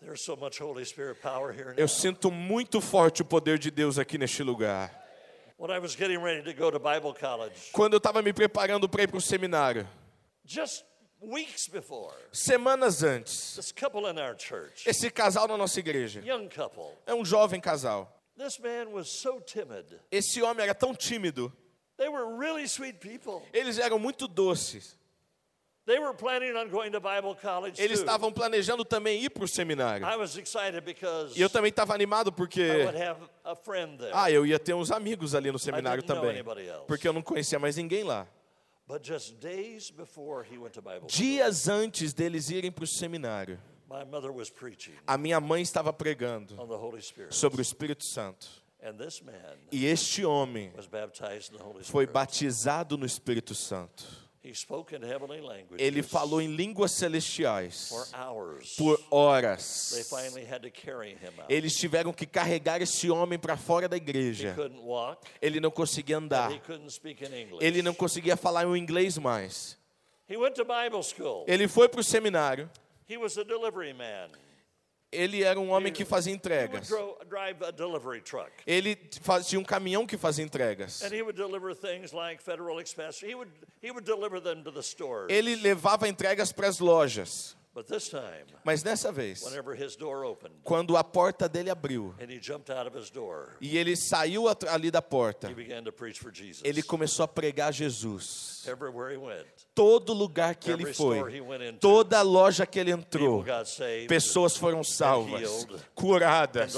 [0.00, 1.74] There's so much Holy Spirit power here now.
[1.76, 4.90] Eu sinto muito forte o poder de Deus aqui neste lugar.
[5.58, 8.88] When I was getting ready to go to Bible college, Quando eu estava me preparando
[8.88, 9.86] para ir para o seminário,
[10.44, 10.84] just
[11.20, 16.48] weeks before, semanas antes, this couple in our church, esse casal na nossa igreja young
[16.48, 18.17] couple, é um jovem casal.
[18.38, 19.84] This man was so timid.
[20.10, 21.52] Esse homem era tão tímido.
[21.96, 23.42] They were really sweet people.
[23.52, 24.96] Eles eram muito doces.
[25.84, 29.48] They were planning on going to Bible college Eles estavam planejando também ir para o
[29.48, 30.06] seminário.
[30.06, 33.98] I was excited because E eu também estava animado porque I would have a friend
[33.98, 34.12] there.
[34.12, 37.22] ah, eu ia ter uns amigos ali no seminário didn't know também, porque eu não
[37.22, 38.28] conhecia mais ninguém lá.
[38.86, 42.86] But just days before he went to Bible school, Dias antes deles irem para o
[42.86, 47.34] seminário, my mother was preaching a minha mãe estava pregando on the Holy Spirit.
[47.34, 48.46] sobre o Espírito Santo.
[48.80, 53.54] And this man E este homem was baptized in the Holy foi batizado no Espírito
[53.54, 54.04] Santo.
[54.40, 58.76] He spoke in heavenly languages Ele falou em línguas celestiais for hours.
[58.76, 60.06] por They horas.
[60.08, 61.52] finally had to carry him out.
[61.52, 64.54] Eles tiveram que carregar esse homem para fora da He igreja.
[64.54, 65.26] couldn't walk.
[65.42, 66.52] Ele não conseguia andar.
[66.52, 67.58] He couldn't speak in English.
[67.64, 69.76] Ele não conseguia falar o inglês mais.
[70.30, 71.44] He went to Bible school.
[71.48, 72.70] Ele foi para o seminário.
[73.08, 74.30] He was a delivery man.
[75.10, 76.90] Ele era um homem que fazia entregas.
[78.66, 81.00] Ele fazia um caminhão que fazia entregas.
[85.30, 87.56] Ele levava entregas para as lojas.
[88.64, 89.42] Mas nessa vez,
[90.62, 94.44] quando a porta dele abriu and he jumped out of his door, e ele saiu
[94.68, 95.48] ali da porta,
[96.64, 98.66] ele começou a pregar Jesus.
[99.74, 101.22] Todo lugar que ele foi,
[101.80, 103.44] toda loja que ele entrou,
[104.08, 106.74] pessoas foram salvas, curadas,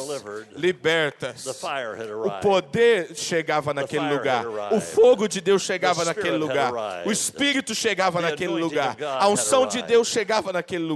[0.52, 1.46] libertas.
[1.46, 4.46] O poder chegava naquele lugar.
[4.72, 6.72] O fogo de Deus chegava naquele lugar.
[7.06, 8.96] O Espírito chegava naquele lugar.
[9.02, 9.80] A unção de.
[9.80, 10.89] Deus chegava naquele lugar.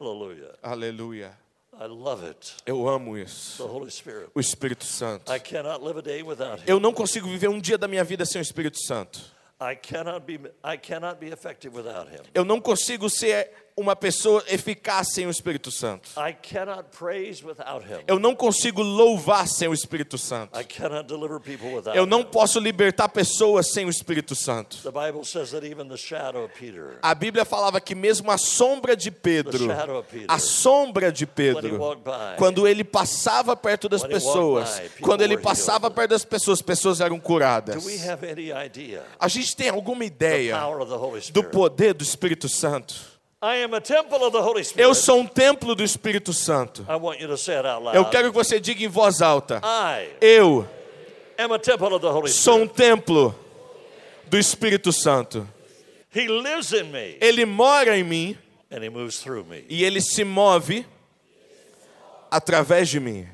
[0.00, 0.54] Hallelujah.
[0.62, 1.38] Aleluia.
[1.80, 2.56] I love it.
[2.66, 3.62] Eu amo isso.
[3.62, 4.30] The Holy Spirit.
[4.34, 5.32] O Espírito Santo.
[5.32, 6.64] I cannot live a day without him.
[6.66, 9.20] Eu não consigo viver um dia da minha vida sem o Espírito Santo.
[9.60, 12.22] I cannot be I cannot be effective without him.
[12.34, 16.10] Eu não consigo ser uma pessoa eficaz sem o Espírito Santo.
[18.06, 20.58] Eu não consigo louvar sem o Espírito Santo.
[20.58, 22.24] I cannot deliver people without Eu não him.
[22.24, 24.78] posso libertar pessoas sem o Espírito Santo.
[27.02, 29.68] A Bíblia falava que mesmo a sombra de Pedro,
[30.26, 31.78] a sombra de Pedro,
[32.36, 37.84] quando ele passava perto das pessoas, quando ele passava perto das pessoas, pessoas eram curadas.
[39.20, 40.58] A gente tem alguma ideia
[41.32, 43.17] do poder do Espírito Santo?
[43.40, 44.82] I am a temple of the Holy Spirit.
[44.82, 46.84] Eu sou um templo do Espírito Santo.
[46.88, 47.96] I want you to say it out loud.
[47.96, 50.68] Eu quero que você diga em voz alta: I Eu
[51.38, 53.32] am a temple of the Holy sou um templo
[54.26, 55.48] do Espírito Santo.
[56.12, 58.36] He lives in me Ele mora em mim
[58.72, 59.64] and he moves through me.
[59.68, 60.84] e ele se move
[62.28, 63.28] através de mim.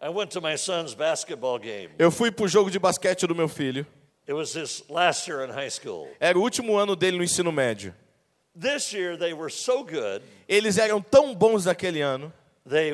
[0.00, 1.90] I went to my son's basketball game.
[1.98, 3.86] Eu fui pro jogo de basquete do meu filho.
[4.26, 6.08] It was his last year in high school.
[6.18, 7.94] Era o último ano dele no ensino médio.
[8.58, 12.32] This year they were so good, Eles eram tão bons naquele ano.
[12.68, 12.92] they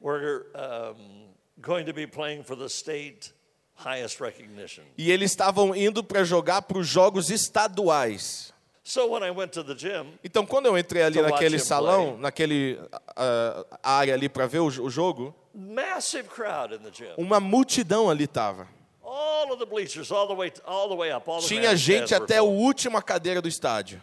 [0.00, 1.28] were um,
[1.60, 3.32] going to be playing for the state
[3.74, 4.84] highest recognition.
[4.96, 8.52] E eles estavam indo para jogar para os jogos estaduais.
[8.84, 12.20] So when I went to the gym, Então, quando eu entrei ali naquele salão, play.
[12.20, 12.80] naquele
[13.16, 17.12] ah, área ali para ver o, o jogo, massive crowd in the gym.
[17.16, 18.66] uma multidão ali estava.
[19.04, 22.14] All of the bleachers, all the way, all the way up, all the Tinha gente
[22.14, 24.00] até a última cadeira do estádio.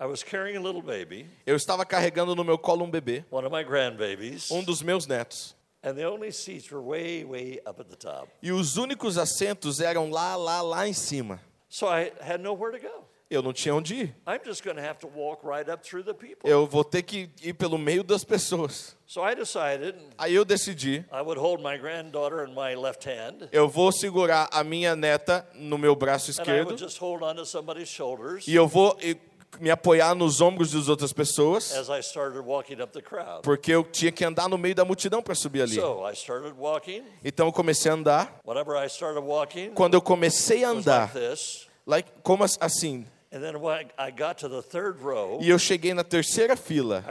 [0.00, 3.44] I was carrying a little baby, Eu estava carregando no meu colo um bebê, one
[3.46, 5.56] of my grandbabies, um dos meus netos.
[5.82, 8.28] and the only seats were way, way up at the top.
[8.42, 11.40] E os únicos assentos eram lá, lá, lá em cima.
[11.68, 13.04] So I had nowhere to go.
[13.30, 14.14] Eu não tinha onde ir.
[14.26, 16.48] I'm just going to have to walk right up through the people.
[16.48, 18.96] Eu vou ter que ir pelo meio das pessoas.
[19.06, 23.48] So I decided Aí eu decidi, I would hold my granddaughter in my left hand,
[23.52, 27.22] eu vou segurar a minha neta no meu braço and I esquerdo would just hold
[27.22, 28.96] onto somebody's shoulders e eu vou
[29.60, 33.42] me apoiar nos ombros das outras pessoas, as I started walking up the crowd.
[33.42, 35.76] porque eu tinha que andar no meio da multidão para subir ali.
[37.24, 38.40] Então eu comecei a andar.
[39.74, 41.10] Quando eu comecei a andar,
[41.86, 45.58] like como as- assim, And then when I got to the third row, e eu
[45.58, 47.04] cheguei na terceira fila,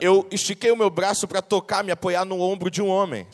[0.00, 3.24] eu estiquei o meu braço para tocar, me apoiar no ombro de um homem,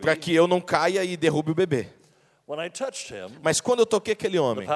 [0.00, 1.88] para que eu não caia e derrube o bebê.
[2.48, 4.68] When I touched him, Mas quando eu toquei aquele homem,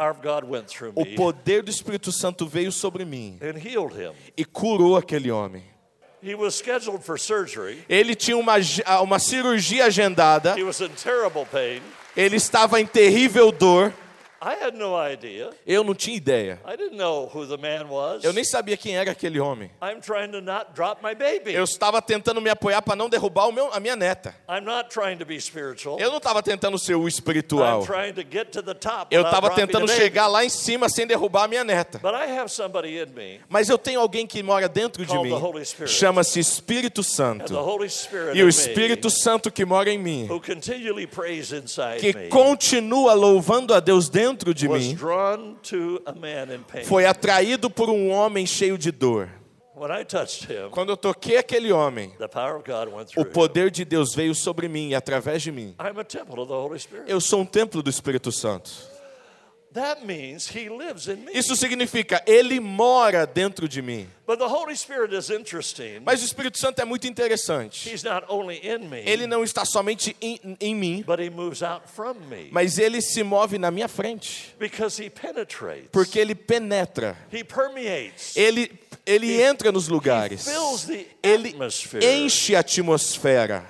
[0.96, 3.38] o poder do Espírito Santo veio sobre mim
[4.36, 5.62] e curou aquele homem.
[6.20, 7.84] He was scheduled for surgery.
[7.88, 8.56] Ele tinha uma,
[9.02, 11.80] uma cirurgia agendada, He was in terrible pain.
[12.16, 13.94] ele estava em terrível dor.
[14.42, 15.50] I had no idea.
[15.66, 16.58] Eu não tinha ideia.
[16.66, 18.24] I didn't know who the man was.
[18.24, 19.70] Eu nem sabia quem era aquele homem.
[19.82, 21.52] I'm trying to not drop my baby.
[21.52, 24.34] Eu estava tentando me apoiar para não derrubar o meu, a minha neta.
[24.48, 25.98] I'm not trying to be spiritual.
[26.00, 27.82] Eu não estava tentando ser o espiritual.
[27.82, 29.14] I'm trying to get to the top.
[29.14, 31.98] Eu estava tentando chegar lá em cima sem derrubar a minha neta.
[31.98, 35.30] But I have somebody in me, Mas eu tenho alguém que mora dentro de mim.
[35.86, 37.54] Chama-se Espírito and the Santo.
[37.56, 42.16] Holy Spirit E o Espírito Santo que mora em mim, who continually prays inside que
[42.16, 44.98] me, continua louvando a Deus dentro de was mim,
[46.84, 49.28] foi atraído por um homem cheio de dor.
[50.70, 52.12] Quando eu toquei aquele homem,
[53.16, 55.74] o poder de Deus veio sobre mim e através de mim.
[57.06, 58.89] Eu sou um templo do Espírito Santo.
[59.72, 61.32] That means he lives in me.
[61.32, 64.08] Isso significa, ele mora dentro de mim.
[64.26, 66.00] But the Holy Spirit is interesting.
[66.04, 67.88] Mas o Espírito Santo é muito interessante.
[67.88, 71.62] He's not only in me, Ele não está somente em, em mim, but he moves
[71.62, 75.88] out from me mas ele se move na minha frente, because he penetrates.
[75.92, 77.16] porque ele penetra.
[77.32, 78.36] he permeates.
[78.36, 78.72] Ele
[79.06, 80.44] ele entra nos lugares.
[80.44, 82.04] fills the Ele atmosphere.
[82.04, 83.64] enche a atmosfera.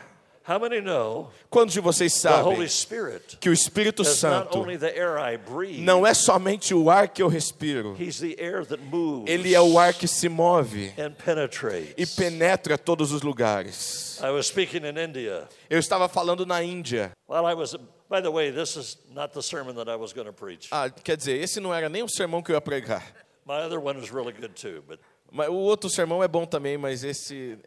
[0.49, 5.19] How many know Quantos de vocês sabem Spirit que o Espírito Santo only the air
[5.19, 9.31] I breathe, não é somente o ar que eu respiro, he's the air that moves
[9.31, 11.95] ele é o ar que se move and penetrates.
[11.97, 14.19] e penetra todos os lugares.
[14.23, 15.49] I was speaking in India.
[15.69, 17.13] Eu estava falando na Índia.
[17.29, 17.75] While I was,
[18.09, 20.69] by the way, this is not the sermon that I was going to preach.
[20.71, 23.05] Ah, quer dizer, esse não era nem o sermão que eu ia pregar.
[23.47, 25.01] My other one is really good too, but
[25.31, 27.59] Mas o outro sermão é bom também, mas esse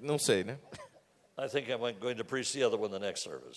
[0.00, 0.58] não sei, né?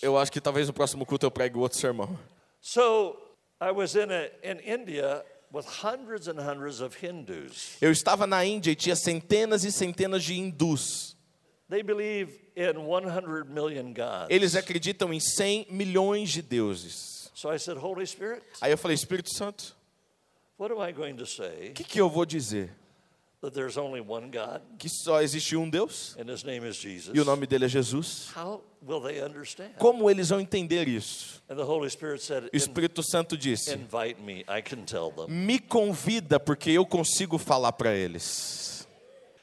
[0.00, 2.18] Eu acho que talvez no próximo culto eu pregue outro sermão.
[2.60, 3.16] So
[3.60, 7.76] I was in, a, in India with hundreds and hundreds of Hindus.
[7.80, 11.16] Eu estava na Índia e tinha centenas e centenas de hindus.
[11.68, 14.28] They believe in 100 million gods.
[14.30, 17.30] Eles acreditam em 100 milhões de deuses.
[17.34, 19.74] So I said, Holy Spirit, Aí eu falei, Espírito Santo,
[20.58, 21.70] what am I going to say?
[21.70, 22.70] o que, que eu vou dizer?
[23.42, 27.12] That there's only one God Que só existe um Deus and his name is Jesus.
[27.12, 28.30] e o nome dele é Jesus?
[28.36, 29.74] How will they understand?
[29.78, 31.42] Como eles vão entender isso?
[31.50, 35.10] And the Holy Spirit said, O "In- Espírito Santo disse: invite me, I can tell
[35.10, 35.26] them.
[35.28, 38.86] Me convida porque eu consigo falar para eles.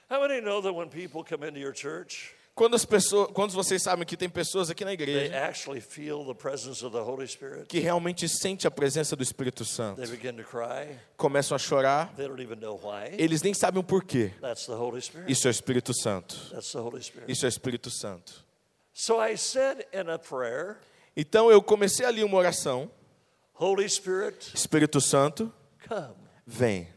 [0.10, 3.82] How many know that when people come into your church, Quando as pessoas, quando vocês
[3.82, 5.34] sabem que tem pessoas aqui na igreja
[7.70, 10.02] que realmente sente a presença do Espírito Santo,
[11.16, 12.14] começam a chorar,
[13.18, 14.34] eles nem sabem o porquê.
[15.26, 16.36] Isso é o Espírito Santo.
[17.30, 18.46] Isso é o Espírito Santo.
[18.94, 20.80] So I said in a prayer,
[21.16, 22.92] Então eu comecei ali uma oração.
[24.54, 25.50] Espírito Santo,
[25.88, 26.14] come,
[26.46, 26.90] vem,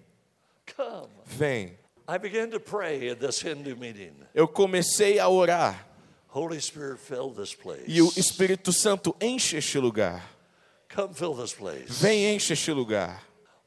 [0.76, 1.08] come.
[1.24, 1.81] vem.
[2.08, 4.14] I began to pray at this Hindu meeting.
[4.34, 5.86] Eu comecei a orar
[6.28, 7.84] Holy Spirit, fill this place.
[7.86, 10.22] e o Espírito Santo enche este lugar.
[10.94, 11.86] Come fill this place.
[11.88, 13.22] Vem, enche este lugar.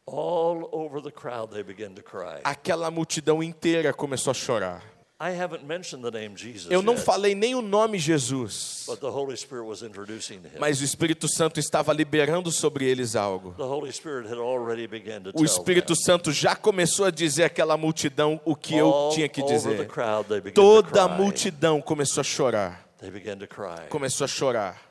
[0.07, 2.41] All over the crowd, they began to cry.
[2.43, 4.83] Aquela multidão inteira começou a chorar.
[5.17, 9.07] I haven't mentioned the name Jesus Eu não falei nem o nome Jesus, but the
[9.09, 10.59] Holy Spirit was introducing him.
[10.59, 13.53] mas o Espírito Santo estava liberando sobre eles algo.
[13.55, 15.95] the Holy Spirit had already begun to O Espírito.
[15.95, 19.87] Santo já começou a dizer àquela multidão o que eu tinha que dizer.
[19.87, 24.25] crowd, they began to Toda a multidão começou a chorar, They began to cry começou
[24.25, 24.81] a chorar,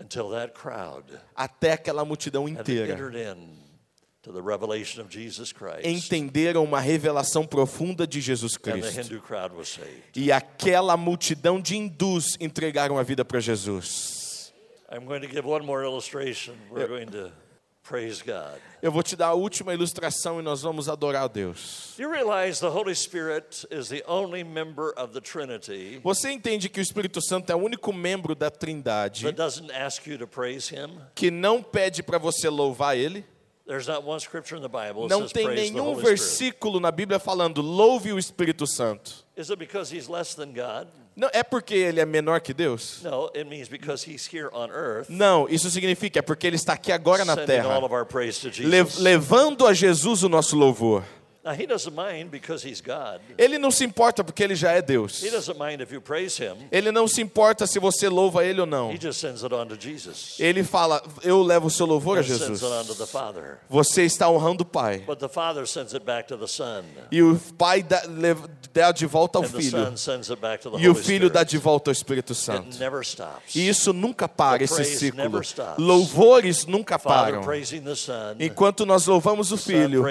[0.00, 1.04] until that crowd
[1.36, 2.96] até aquela multidão inteira
[5.84, 9.00] entenderam uma revelação profunda de Jesus and the Cristo.
[9.00, 10.02] Hindu crowd was saved.
[10.16, 14.52] E aquela multidão de hindus entregaram a vida para Jesus.
[14.90, 16.54] I'm going to give one more illustration.
[16.70, 17.30] We're going to
[17.82, 18.58] praise God.
[18.82, 21.94] Eu vou te dar a última ilustração e nós vamos adorar a Deus.
[21.96, 26.68] Do you realize the Holy Spirit is the only member of the Trinity Você entende
[26.68, 30.26] que o Espírito Santo é o único membro da Trindade that doesn't ask you to
[30.26, 30.98] praise Him?
[31.14, 33.24] que não pede para você louvar Ele?
[33.68, 37.60] There's not one scripture in the Bible that Não tem nenhum versículo na Bíblia falando
[37.60, 39.26] louve o Espírito Santo.
[39.36, 40.88] Is it because He's less than God?
[41.14, 43.02] Não, é porque ele é menor que Deus?
[43.02, 46.72] No, it means because He's here on earth, Não, isso significa é porque ele está
[46.72, 47.78] aqui agora na terra,
[49.00, 51.04] levando a Jesus o nosso louvor.
[51.44, 53.20] Now, He doesn't mind because He's God.
[53.38, 55.22] Ele não se importa porque ele já é Deus.
[56.70, 58.92] Ele não se importa se você louva ele ou não.
[58.92, 60.36] He just sends it on to Jesus.
[60.38, 62.60] Ele fala: Eu levo o seu louvor a Jesus.
[63.68, 64.98] Você está honrando o Pai.
[65.06, 66.82] But the Father sends it back to the Son.
[67.10, 68.02] E o Pai dá,
[68.72, 69.70] dá de volta ao Filho.
[69.70, 72.32] Son sends it back to the E o Holy Filho dá de volta ao Espírito
[72.32, 72.76] It Santo.
[73.54, 75.40] E isso nunca para, esse ciclo.
[75.78, 77.42] Louvores nunca param.
[78.40, 80.04] Enquanto nós louvamos o Filho,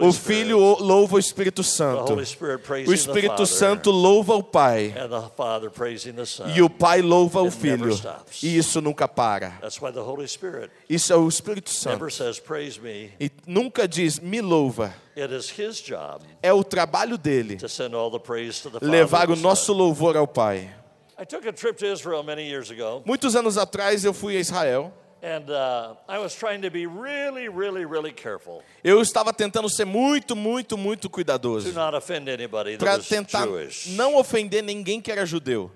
[0.00, 0.12] o.
[0.12, 2.14] Filho louva o Espírito Santo.
[2.14, 3.46] O Espírito.
[3.46, 4.94] Santo louva o Pai.
[4.98, 6.48] And the Father praising the Son.
[6.48, 7.90] E o Pai louva o Filho.
[8.42, 9.50] E isso nunca para.
[9.60, 12.34] That's why the Holy Spirit Isso é o Espírito never Santo.
[12.34, 13.12] says, Praise me.
[13.20, 14.94] E nunca diz, me louva.
[15.16, 18.78] It is His job É o trabalho dele to send all the praise to the
[18.80, 18.90] Father.
[18.90, 20.70] levar o nosso louvor ao Pai.
[21.18, 24.40] I took a trip to Israel many years ago, Muitos anos atrás eu fui a
[24.40, 24.92] Israel.
[25.22, 25.50] And
[26.08, 30.76] I was trying to be really, really, really careful Eu estava tentando ser muito, muito,
[30.76, 33.46] muito to cuidadoso not offend anybody that para tentar
[33.96, 35.70] não ofender ninguém que era judeu.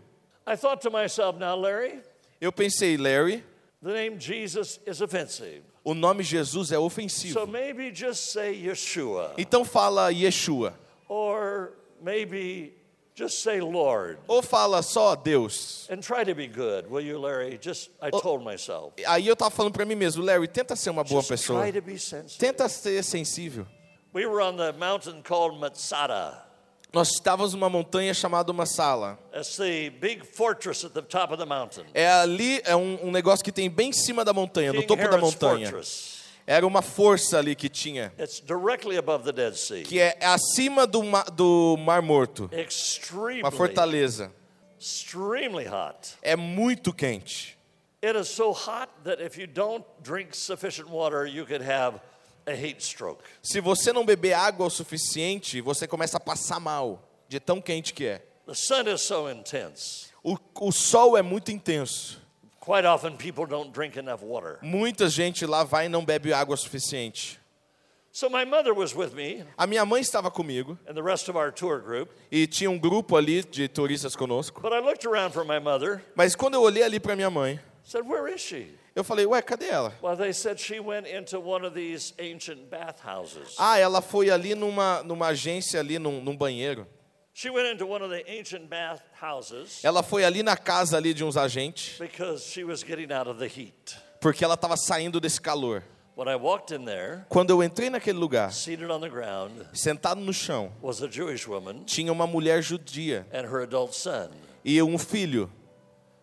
[0.46, 2.00] I thought to myself, now, Larry,
[2.40, 3.44] Eu pensei, Larry,
[3.82, 5.62] the name Jesus is offensive.
[5.84, 7.46] o nome Jesus é So ofensivo.
[7.46, 10.74] maybe just say Yeshua, Então fala Yeshua.
[11.08, 11.72] or
[12.02, 12.72] maybe
[13.20, 14.18] just say Lord.
[14.26, 15.86] Ou fala só Deus.
[15.90, 17.58] And try to be good, will you, Larry?
[17.60, 18.94] Just, I told myself.
[19.06, 21.60] Aí eu tava falando para mim mesmo, Larry, tenta ser uma boa Just pessoa.
[21.62, 22.38] try to be sensitive.
[22.38, 23.66] Tenta ser sensível.
[24.12, 26.46] We were on the mountain called Matsada.
[26.92, 29.16] Nós estávamos numa montanha chamada uma sala.
[29.32, 31.84] That's the big fortress at the top of the mountain.
[31.94, 34.88] É ali, é um, um negócio que tem bem em cima da montanha, no King
[34.88, 35.70] topo da Herod's montanha.
[35.70, 36.19] fortress.
[36.52, 39.84] Era uma força ali que tinha, It's directly above the Dead Sea.
[39.84, 42.50] que é acima do, ma- do Mar Morto.
[42.52, 44.32] Extremely, Uma fortaleza.
[44.80, 46.14] extremely hot.
[46.20, 47.56] É muito quente.
[48.02, 52.00] It is so hot that if you don't drink sufficient water, you could have
[52.46, 53.22] a heat stroke.
[53.42, 57.94] Se você não beber água o suficiente, você começa a passar mal, de tão quente
[57.94, 58.22] que é.
[58.46, 60.06] The sun is so intense.
[60.24, 62.19] O, o sol é muito intenso.
[62.60, 64.58] Quite often, people don't drink enough water.
[64.62, 67.38] Muita gente lá vai e não bebe água suficiente.
[68.12, 71.38] So my mother was with me A minha mãe estava comigo and the rest of
[71.38, 72.10] our tour group.
[72.30, 74.60] e tinha um grupo ali de turistas conosco.
[74.60, 76.02] But I looked around for my mother.
[76.14, 79.40] Mas quando eu olhei ali para minha mãe, Said, "Where is she?" Eu falei, ué,
[79.40, 79.94] cadê ela?
[80.02, 83.54] Well, they said she went into one of these ancient bathhouses.
[83.56, 86.86] Ah, ela foi ali numa, numa agência, ali num, num banheiro.
[87.32, 91.24] She went into one of the ancient bathhouses Ela foi ali na casa ali de
[91.24, 93.96] uns agentes, because she was getting out of the heat.
[94.20, 95.82] porque ela estava saindo desse calor.
[96.16, 100.20] When I walked in there, Quando eu entrei naquele lugar, seated on the ground, sentado
[100.20, 104.30] no chão, was a Jewish woman tinha uma mulher judia and her adult son.
[104.64, 105.50] e um filho.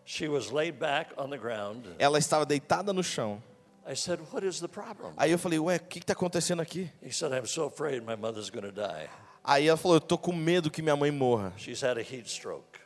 [0.04, 1.84] She was laid back on the ground.
[1.98, 3.42] Ela estava deitada no chão.
[3.86, 5.12] I said, What is the problem?
[5.16, 6.90] Aí eu falei, ué, o que está acontecendo aqui?
[7.02, 9.08] He said, I'm so afraid my mother's going to die.
[9.48, 11.54] Aí ela falou, eu tô com medo que minha mãe morra.
[11.56, 12.78] She's had a heat stroke.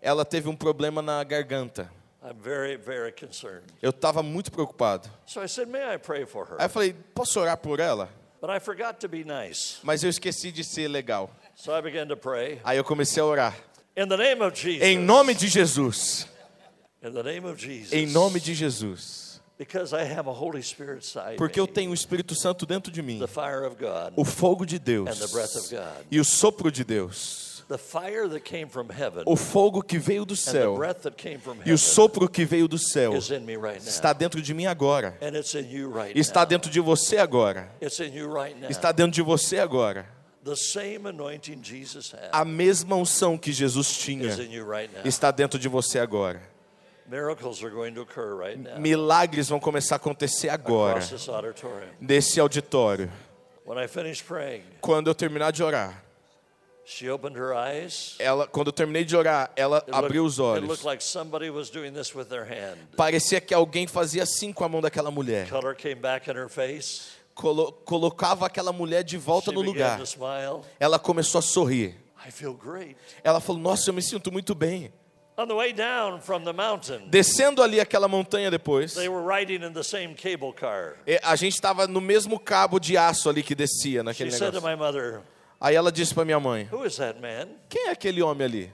[0.00, 1.92] Ela teve um problema na garganta.
[2.24, 3.66] I'm very, very concerned.
[3.82, 5.10] Eu estava muito preocupado.
[5.26, 6.56] So I said, May I pray for her?
[6.58, 8.08] Aí eu falei, posso orar por ela?
[8.40, 9.76] But I forgot to be nice.
[9.82, 11.30] Mas eu esqueci de ser legal.
[11.54, 12.62] So I began to pray.
[12.64, 13.54] Aí eu comecei a orar.
[13.94, 14.82] In the name of Jesus.
[14.82, 16.26] Em nome de Jesus.
[17.02, 17.92] In the name of Jesus.
[17.92, 19.29] Em nome de Jesus.
[21.36, 23.20] Porque eu tenho o Espírito Santo dentro de mim.
[24.16, 25.08] O fogo de Deus.
[26.10, 27.50] E o sopro de Deus.
[29.26, 30.76] O fogo que veio do céu.
[31.64, 33.12] E o sopro que veio do céu.
[33.76, 35.16] Está dentro de mim agora.
[35.22, 37.70] and it's in you right Está dentro de você agora.
[38.68, 40.06] Está dentro de você agora.
[42.32, 44.34] A mesma unção que Jesus tinha
[45.04, 46.49] está dentro de você agora.
[48.78, 51.00] Milagres vão começar a acontecer agora,
[52.00, 53.10] nesse auditório.
[53.66, 56.02] When I finished praying, Quando eu terminar de orar,
[56.84, 58.16] she opened her eyes.
[58.18, 60.68] ela, quando eu terminei de orar, ela abriu os olhos.
[60.68, 62.78] looked like somebody was doing this with their hand.
[62.96, 65.48] Parecia que alguém fazia assim com a mão daquela mulher.
[65.48, 67.20] Color came back in her face.
[67.34, 70.00] Colo- colocava aquela mulher de volta no lugar.
[70.80, 71.94] Ela começou a sorrir.
[72.26, 72.96] I feel great.
[73.22, 74.92] Ela falou: Nossa, eu me sinto muito bem.
[75.36, 79.64] On the way down from the mountain, Descendo ali aquela montanha depois, they were riding
[79.64, 80.96] in the same cable car.
[81.22, 84.60] a gente estava no mesmo cabo de aço ali que descia She naquele said to
[84.60, 84.68] negócio.
[84.68, 85.22] my mother,
[85.60, 87.48] Aí ela disse para minha mãe: Who is that man?
[87.68, 88.72] Quem é aquele homem ali?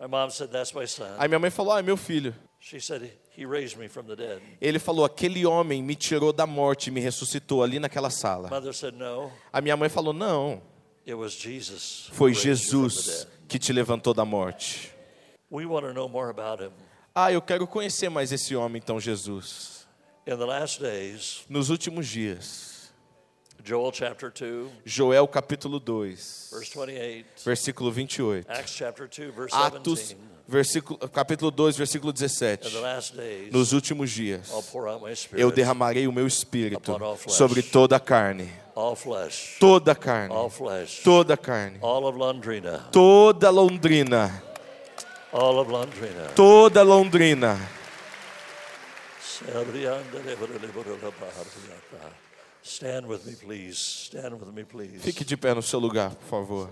[0.00, 1.14] My mom said, That's my son.
[1.18, 2.34] Aí minha mãe falou: Ah, é meu filho.
[2.58, 4.42] She said, He raised me from the dead.
[4.60, 8.48] Ele falou: Aquele homem me tirou da morte, me ressuscitou ali naquela sala.
[8.50, 10.60] Mother said, No, A minha mãe falou: Não,
[11.06, 12.08] it was Jesus.
[12.10, 14.91] who foi Jesus dead." que te levantou da morte.
[15.52, 16.72] We want to know more about him.
[17.14, 19.86] Ah, eu quero conhecer mais esse homem, então, Jesus.
[20.26, 22.90] In the last days, Nos últimos dias,
[23.62, 28.46] Joel chapter 2, Joel capítulo 2, verse 28, versículo 28.
[28.48, 30.16] Acts chapter 2, verse Atos, 17.
[30.48, 32.70] versículo, capítulo 2, versículo In 17.
[32.70, 34.50] the last days, Nos últimos dias,
[35.32, 36.98] eu derramarei o meu espírito
[37.28, 38.50] sobre toda a carne.
[39.60, 40.34] Toda a carne.
[41.04, 41.78] Toda a carne.
[41.78, 44.51] Toda of Londrina.
[46.34, 47.58] Toda Londrina.
[52.62, 53.78] Stand with me, please.
[53.78, 55.00] Stand with me, please.
[55.02, 56.70] Fique de pé no seu lugar, por favor.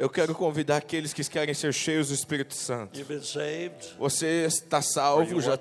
[0.00, 2.98] Eu quero convidar aqueles que querem ser cheios do Espírito Santo.
[3.98, 5.58] Você está salvo já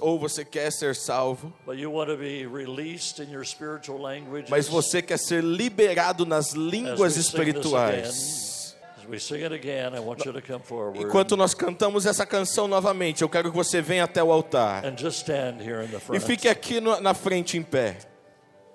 [0.00, 4.50] ou você quer ser salvo, but you want to be released in your spiritual languages.
[4.50, 8.76] mas você quer ser liberado nas línguas As we sing this espirituais.
[8.98, 12.26] As we sing it again, I want you to come forward Enquanto nós cantamos essa
[12.26, 15.88] canção novamente, eu quero que você venha até o altar and just stand here in
[15.88, 17.96] the e fique aqui na frente em pé.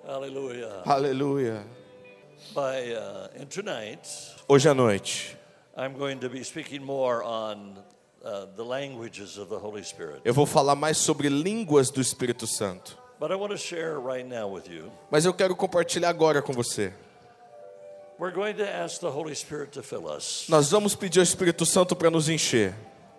[0.06, 0.82] Hallelujah.
[0.84, 1.64] Aleluia.
[2.54, 4.06] By uh, and tonight,
[4.48, 5.36] Hoje à noite,
[5.76, 7.78] I'm going to be speaking more on
[8.22, 10.20] uh, the languages of the Holy Spirit.
[10.24, 12.98] eu vou falar mais sobre línguas do Espírito Santo.
[13.18, 14.90] But I want to share right now with you.
[15.10, 16.92] Mas eu quero compartilhar agora com você.
[18.18, 20.46] We're going to ask the Holy Spirit to fill us.
[20.48, 22.74] Nós vamos pedir ao Espírito Santo para nos encher.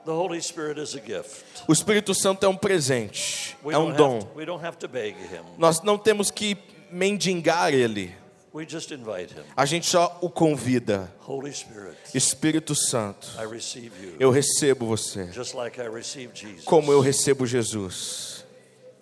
[0.06, 1.44] The Holy Spirit is a gift.
[1.68, 4.16] O Espírito Santo é um presente, We é um don't dom.
[4.18, 5.42] have to, we don't have to beg Him.
[5.58, 6.56] Nós não temos que
[6.96, 8.16] mendigar ele.
[8.54, 9.44] We just invite Him.
[9.56, 11.12] A gente só o convida.
[11.28, 16.64] Holy Spirit, Espírito Santo, I receive you, eu recebo você, just like I received Jesus.
[16.64, 18.46] como eu recebo Jesus.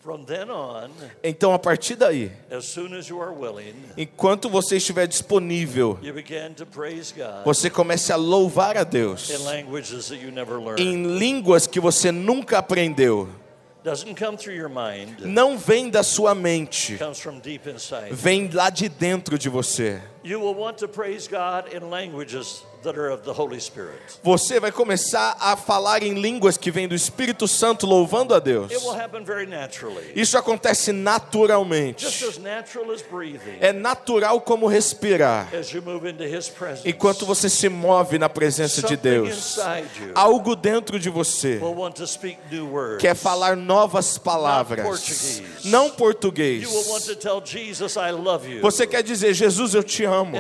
[0.02, 0.90] From then on,
[1.24, 5.98] Então, a partir daí, as soon as you are willing, enquanto você estiver disponível,
[7.46, 9.30] você comece a louvar a Deus
[10.78, 13.30] em línguas que você nunca aprendeu.
[13.84, 16.98] Doesn't come through your mind, Não vem da sua mente,
[18.12, 20.02] vem lá de dentro de você.
[20.24, 22.64] you will want to praise God in languages
[24.24, 28.72] Você vai começar a falar em línguas que vêm do Espírito Santo louvando a Deus.
[28.72, 30.12] It will happen very naturally.
[30.16, 32.06] Isso acontece naturalmente.
[32.06, 35.50] Just as natural as breathing É natural como respirar.
[36.86, 39.58] Enquanto você se move na presença de Deus,
[40.16, 41.60] algo dentro de você
[43.00, 46.68] quer falar novas palavras, não português.
[48.62, 50.36] Você quer dizer, Jesus, eu te amo,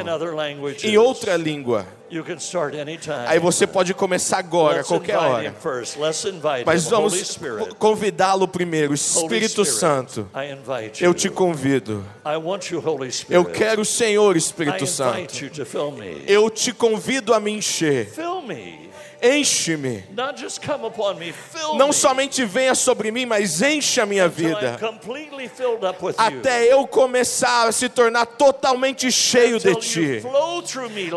[0.83, 1.85] em outra língua.
[2.13, 3.25] You can start anytime.
[3.25, 5.55] Aí você pode começar agora, a Let's qualquer hora.
[6.63, 7.39] Mas vamos
[7.79, 10.29] convidá-lo primeiro, Espírito Spirit, Santo.
[10.35, 11.09] I invite you.
[11.09, 12.05] Eu te convido.
[12.23, 13.33] I want you, Holy Spirit.
[13.33, 15.33] Eu quero o Senhor, Espírito Santo.
[16.27, 18.11] Eu te convido a me encher.
[18.11, 18.92] Fill me.
[19.23, 20.03] Enche-me.
[21.77, 21.93] Não me.
[21.93, 24.77] somente venha sobre mim, mas enche a minha vida.
[26.17, 30.23] Até eu começar a se tornar totalmente cheio de ti.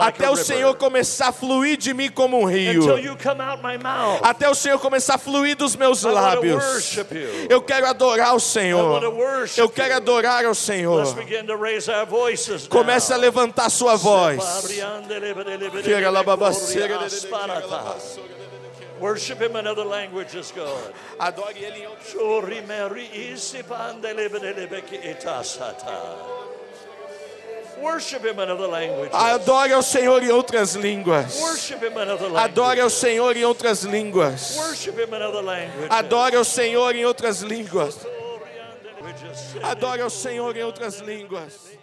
[0.01, 0.37] Até o.
[0.37, 2.85] Senhor começar a fluir de mim como um rio.
[4.23, 6.97] Até o Senhor começar a fluir dos meus lábios.
[7.49, 9.03] Eu quero adorar o Senhor.
[9.57, 11.17] Eu quero adorar ao Let's Senhor.
[12.69, 14.45] Comece a levantar sua voz.
[19.01, 20.95] Worship him in other languages, God.
[21.21, 21.91] Adore Ele em.
[27.83, 29.13] Worship him in other languages.
[29.13, 31.41] Adore ao Senhor em outras línguas.
[31.41, 34.57] Worship him in other Adore ao Senhor em outras línguas.
[34.57, 35.91] Worship him in other languages.
[35.91, 37.99] Adore ao Senhor em outras línguas.
[39.63, 41.77] Adore ao Senhor em outras línguas.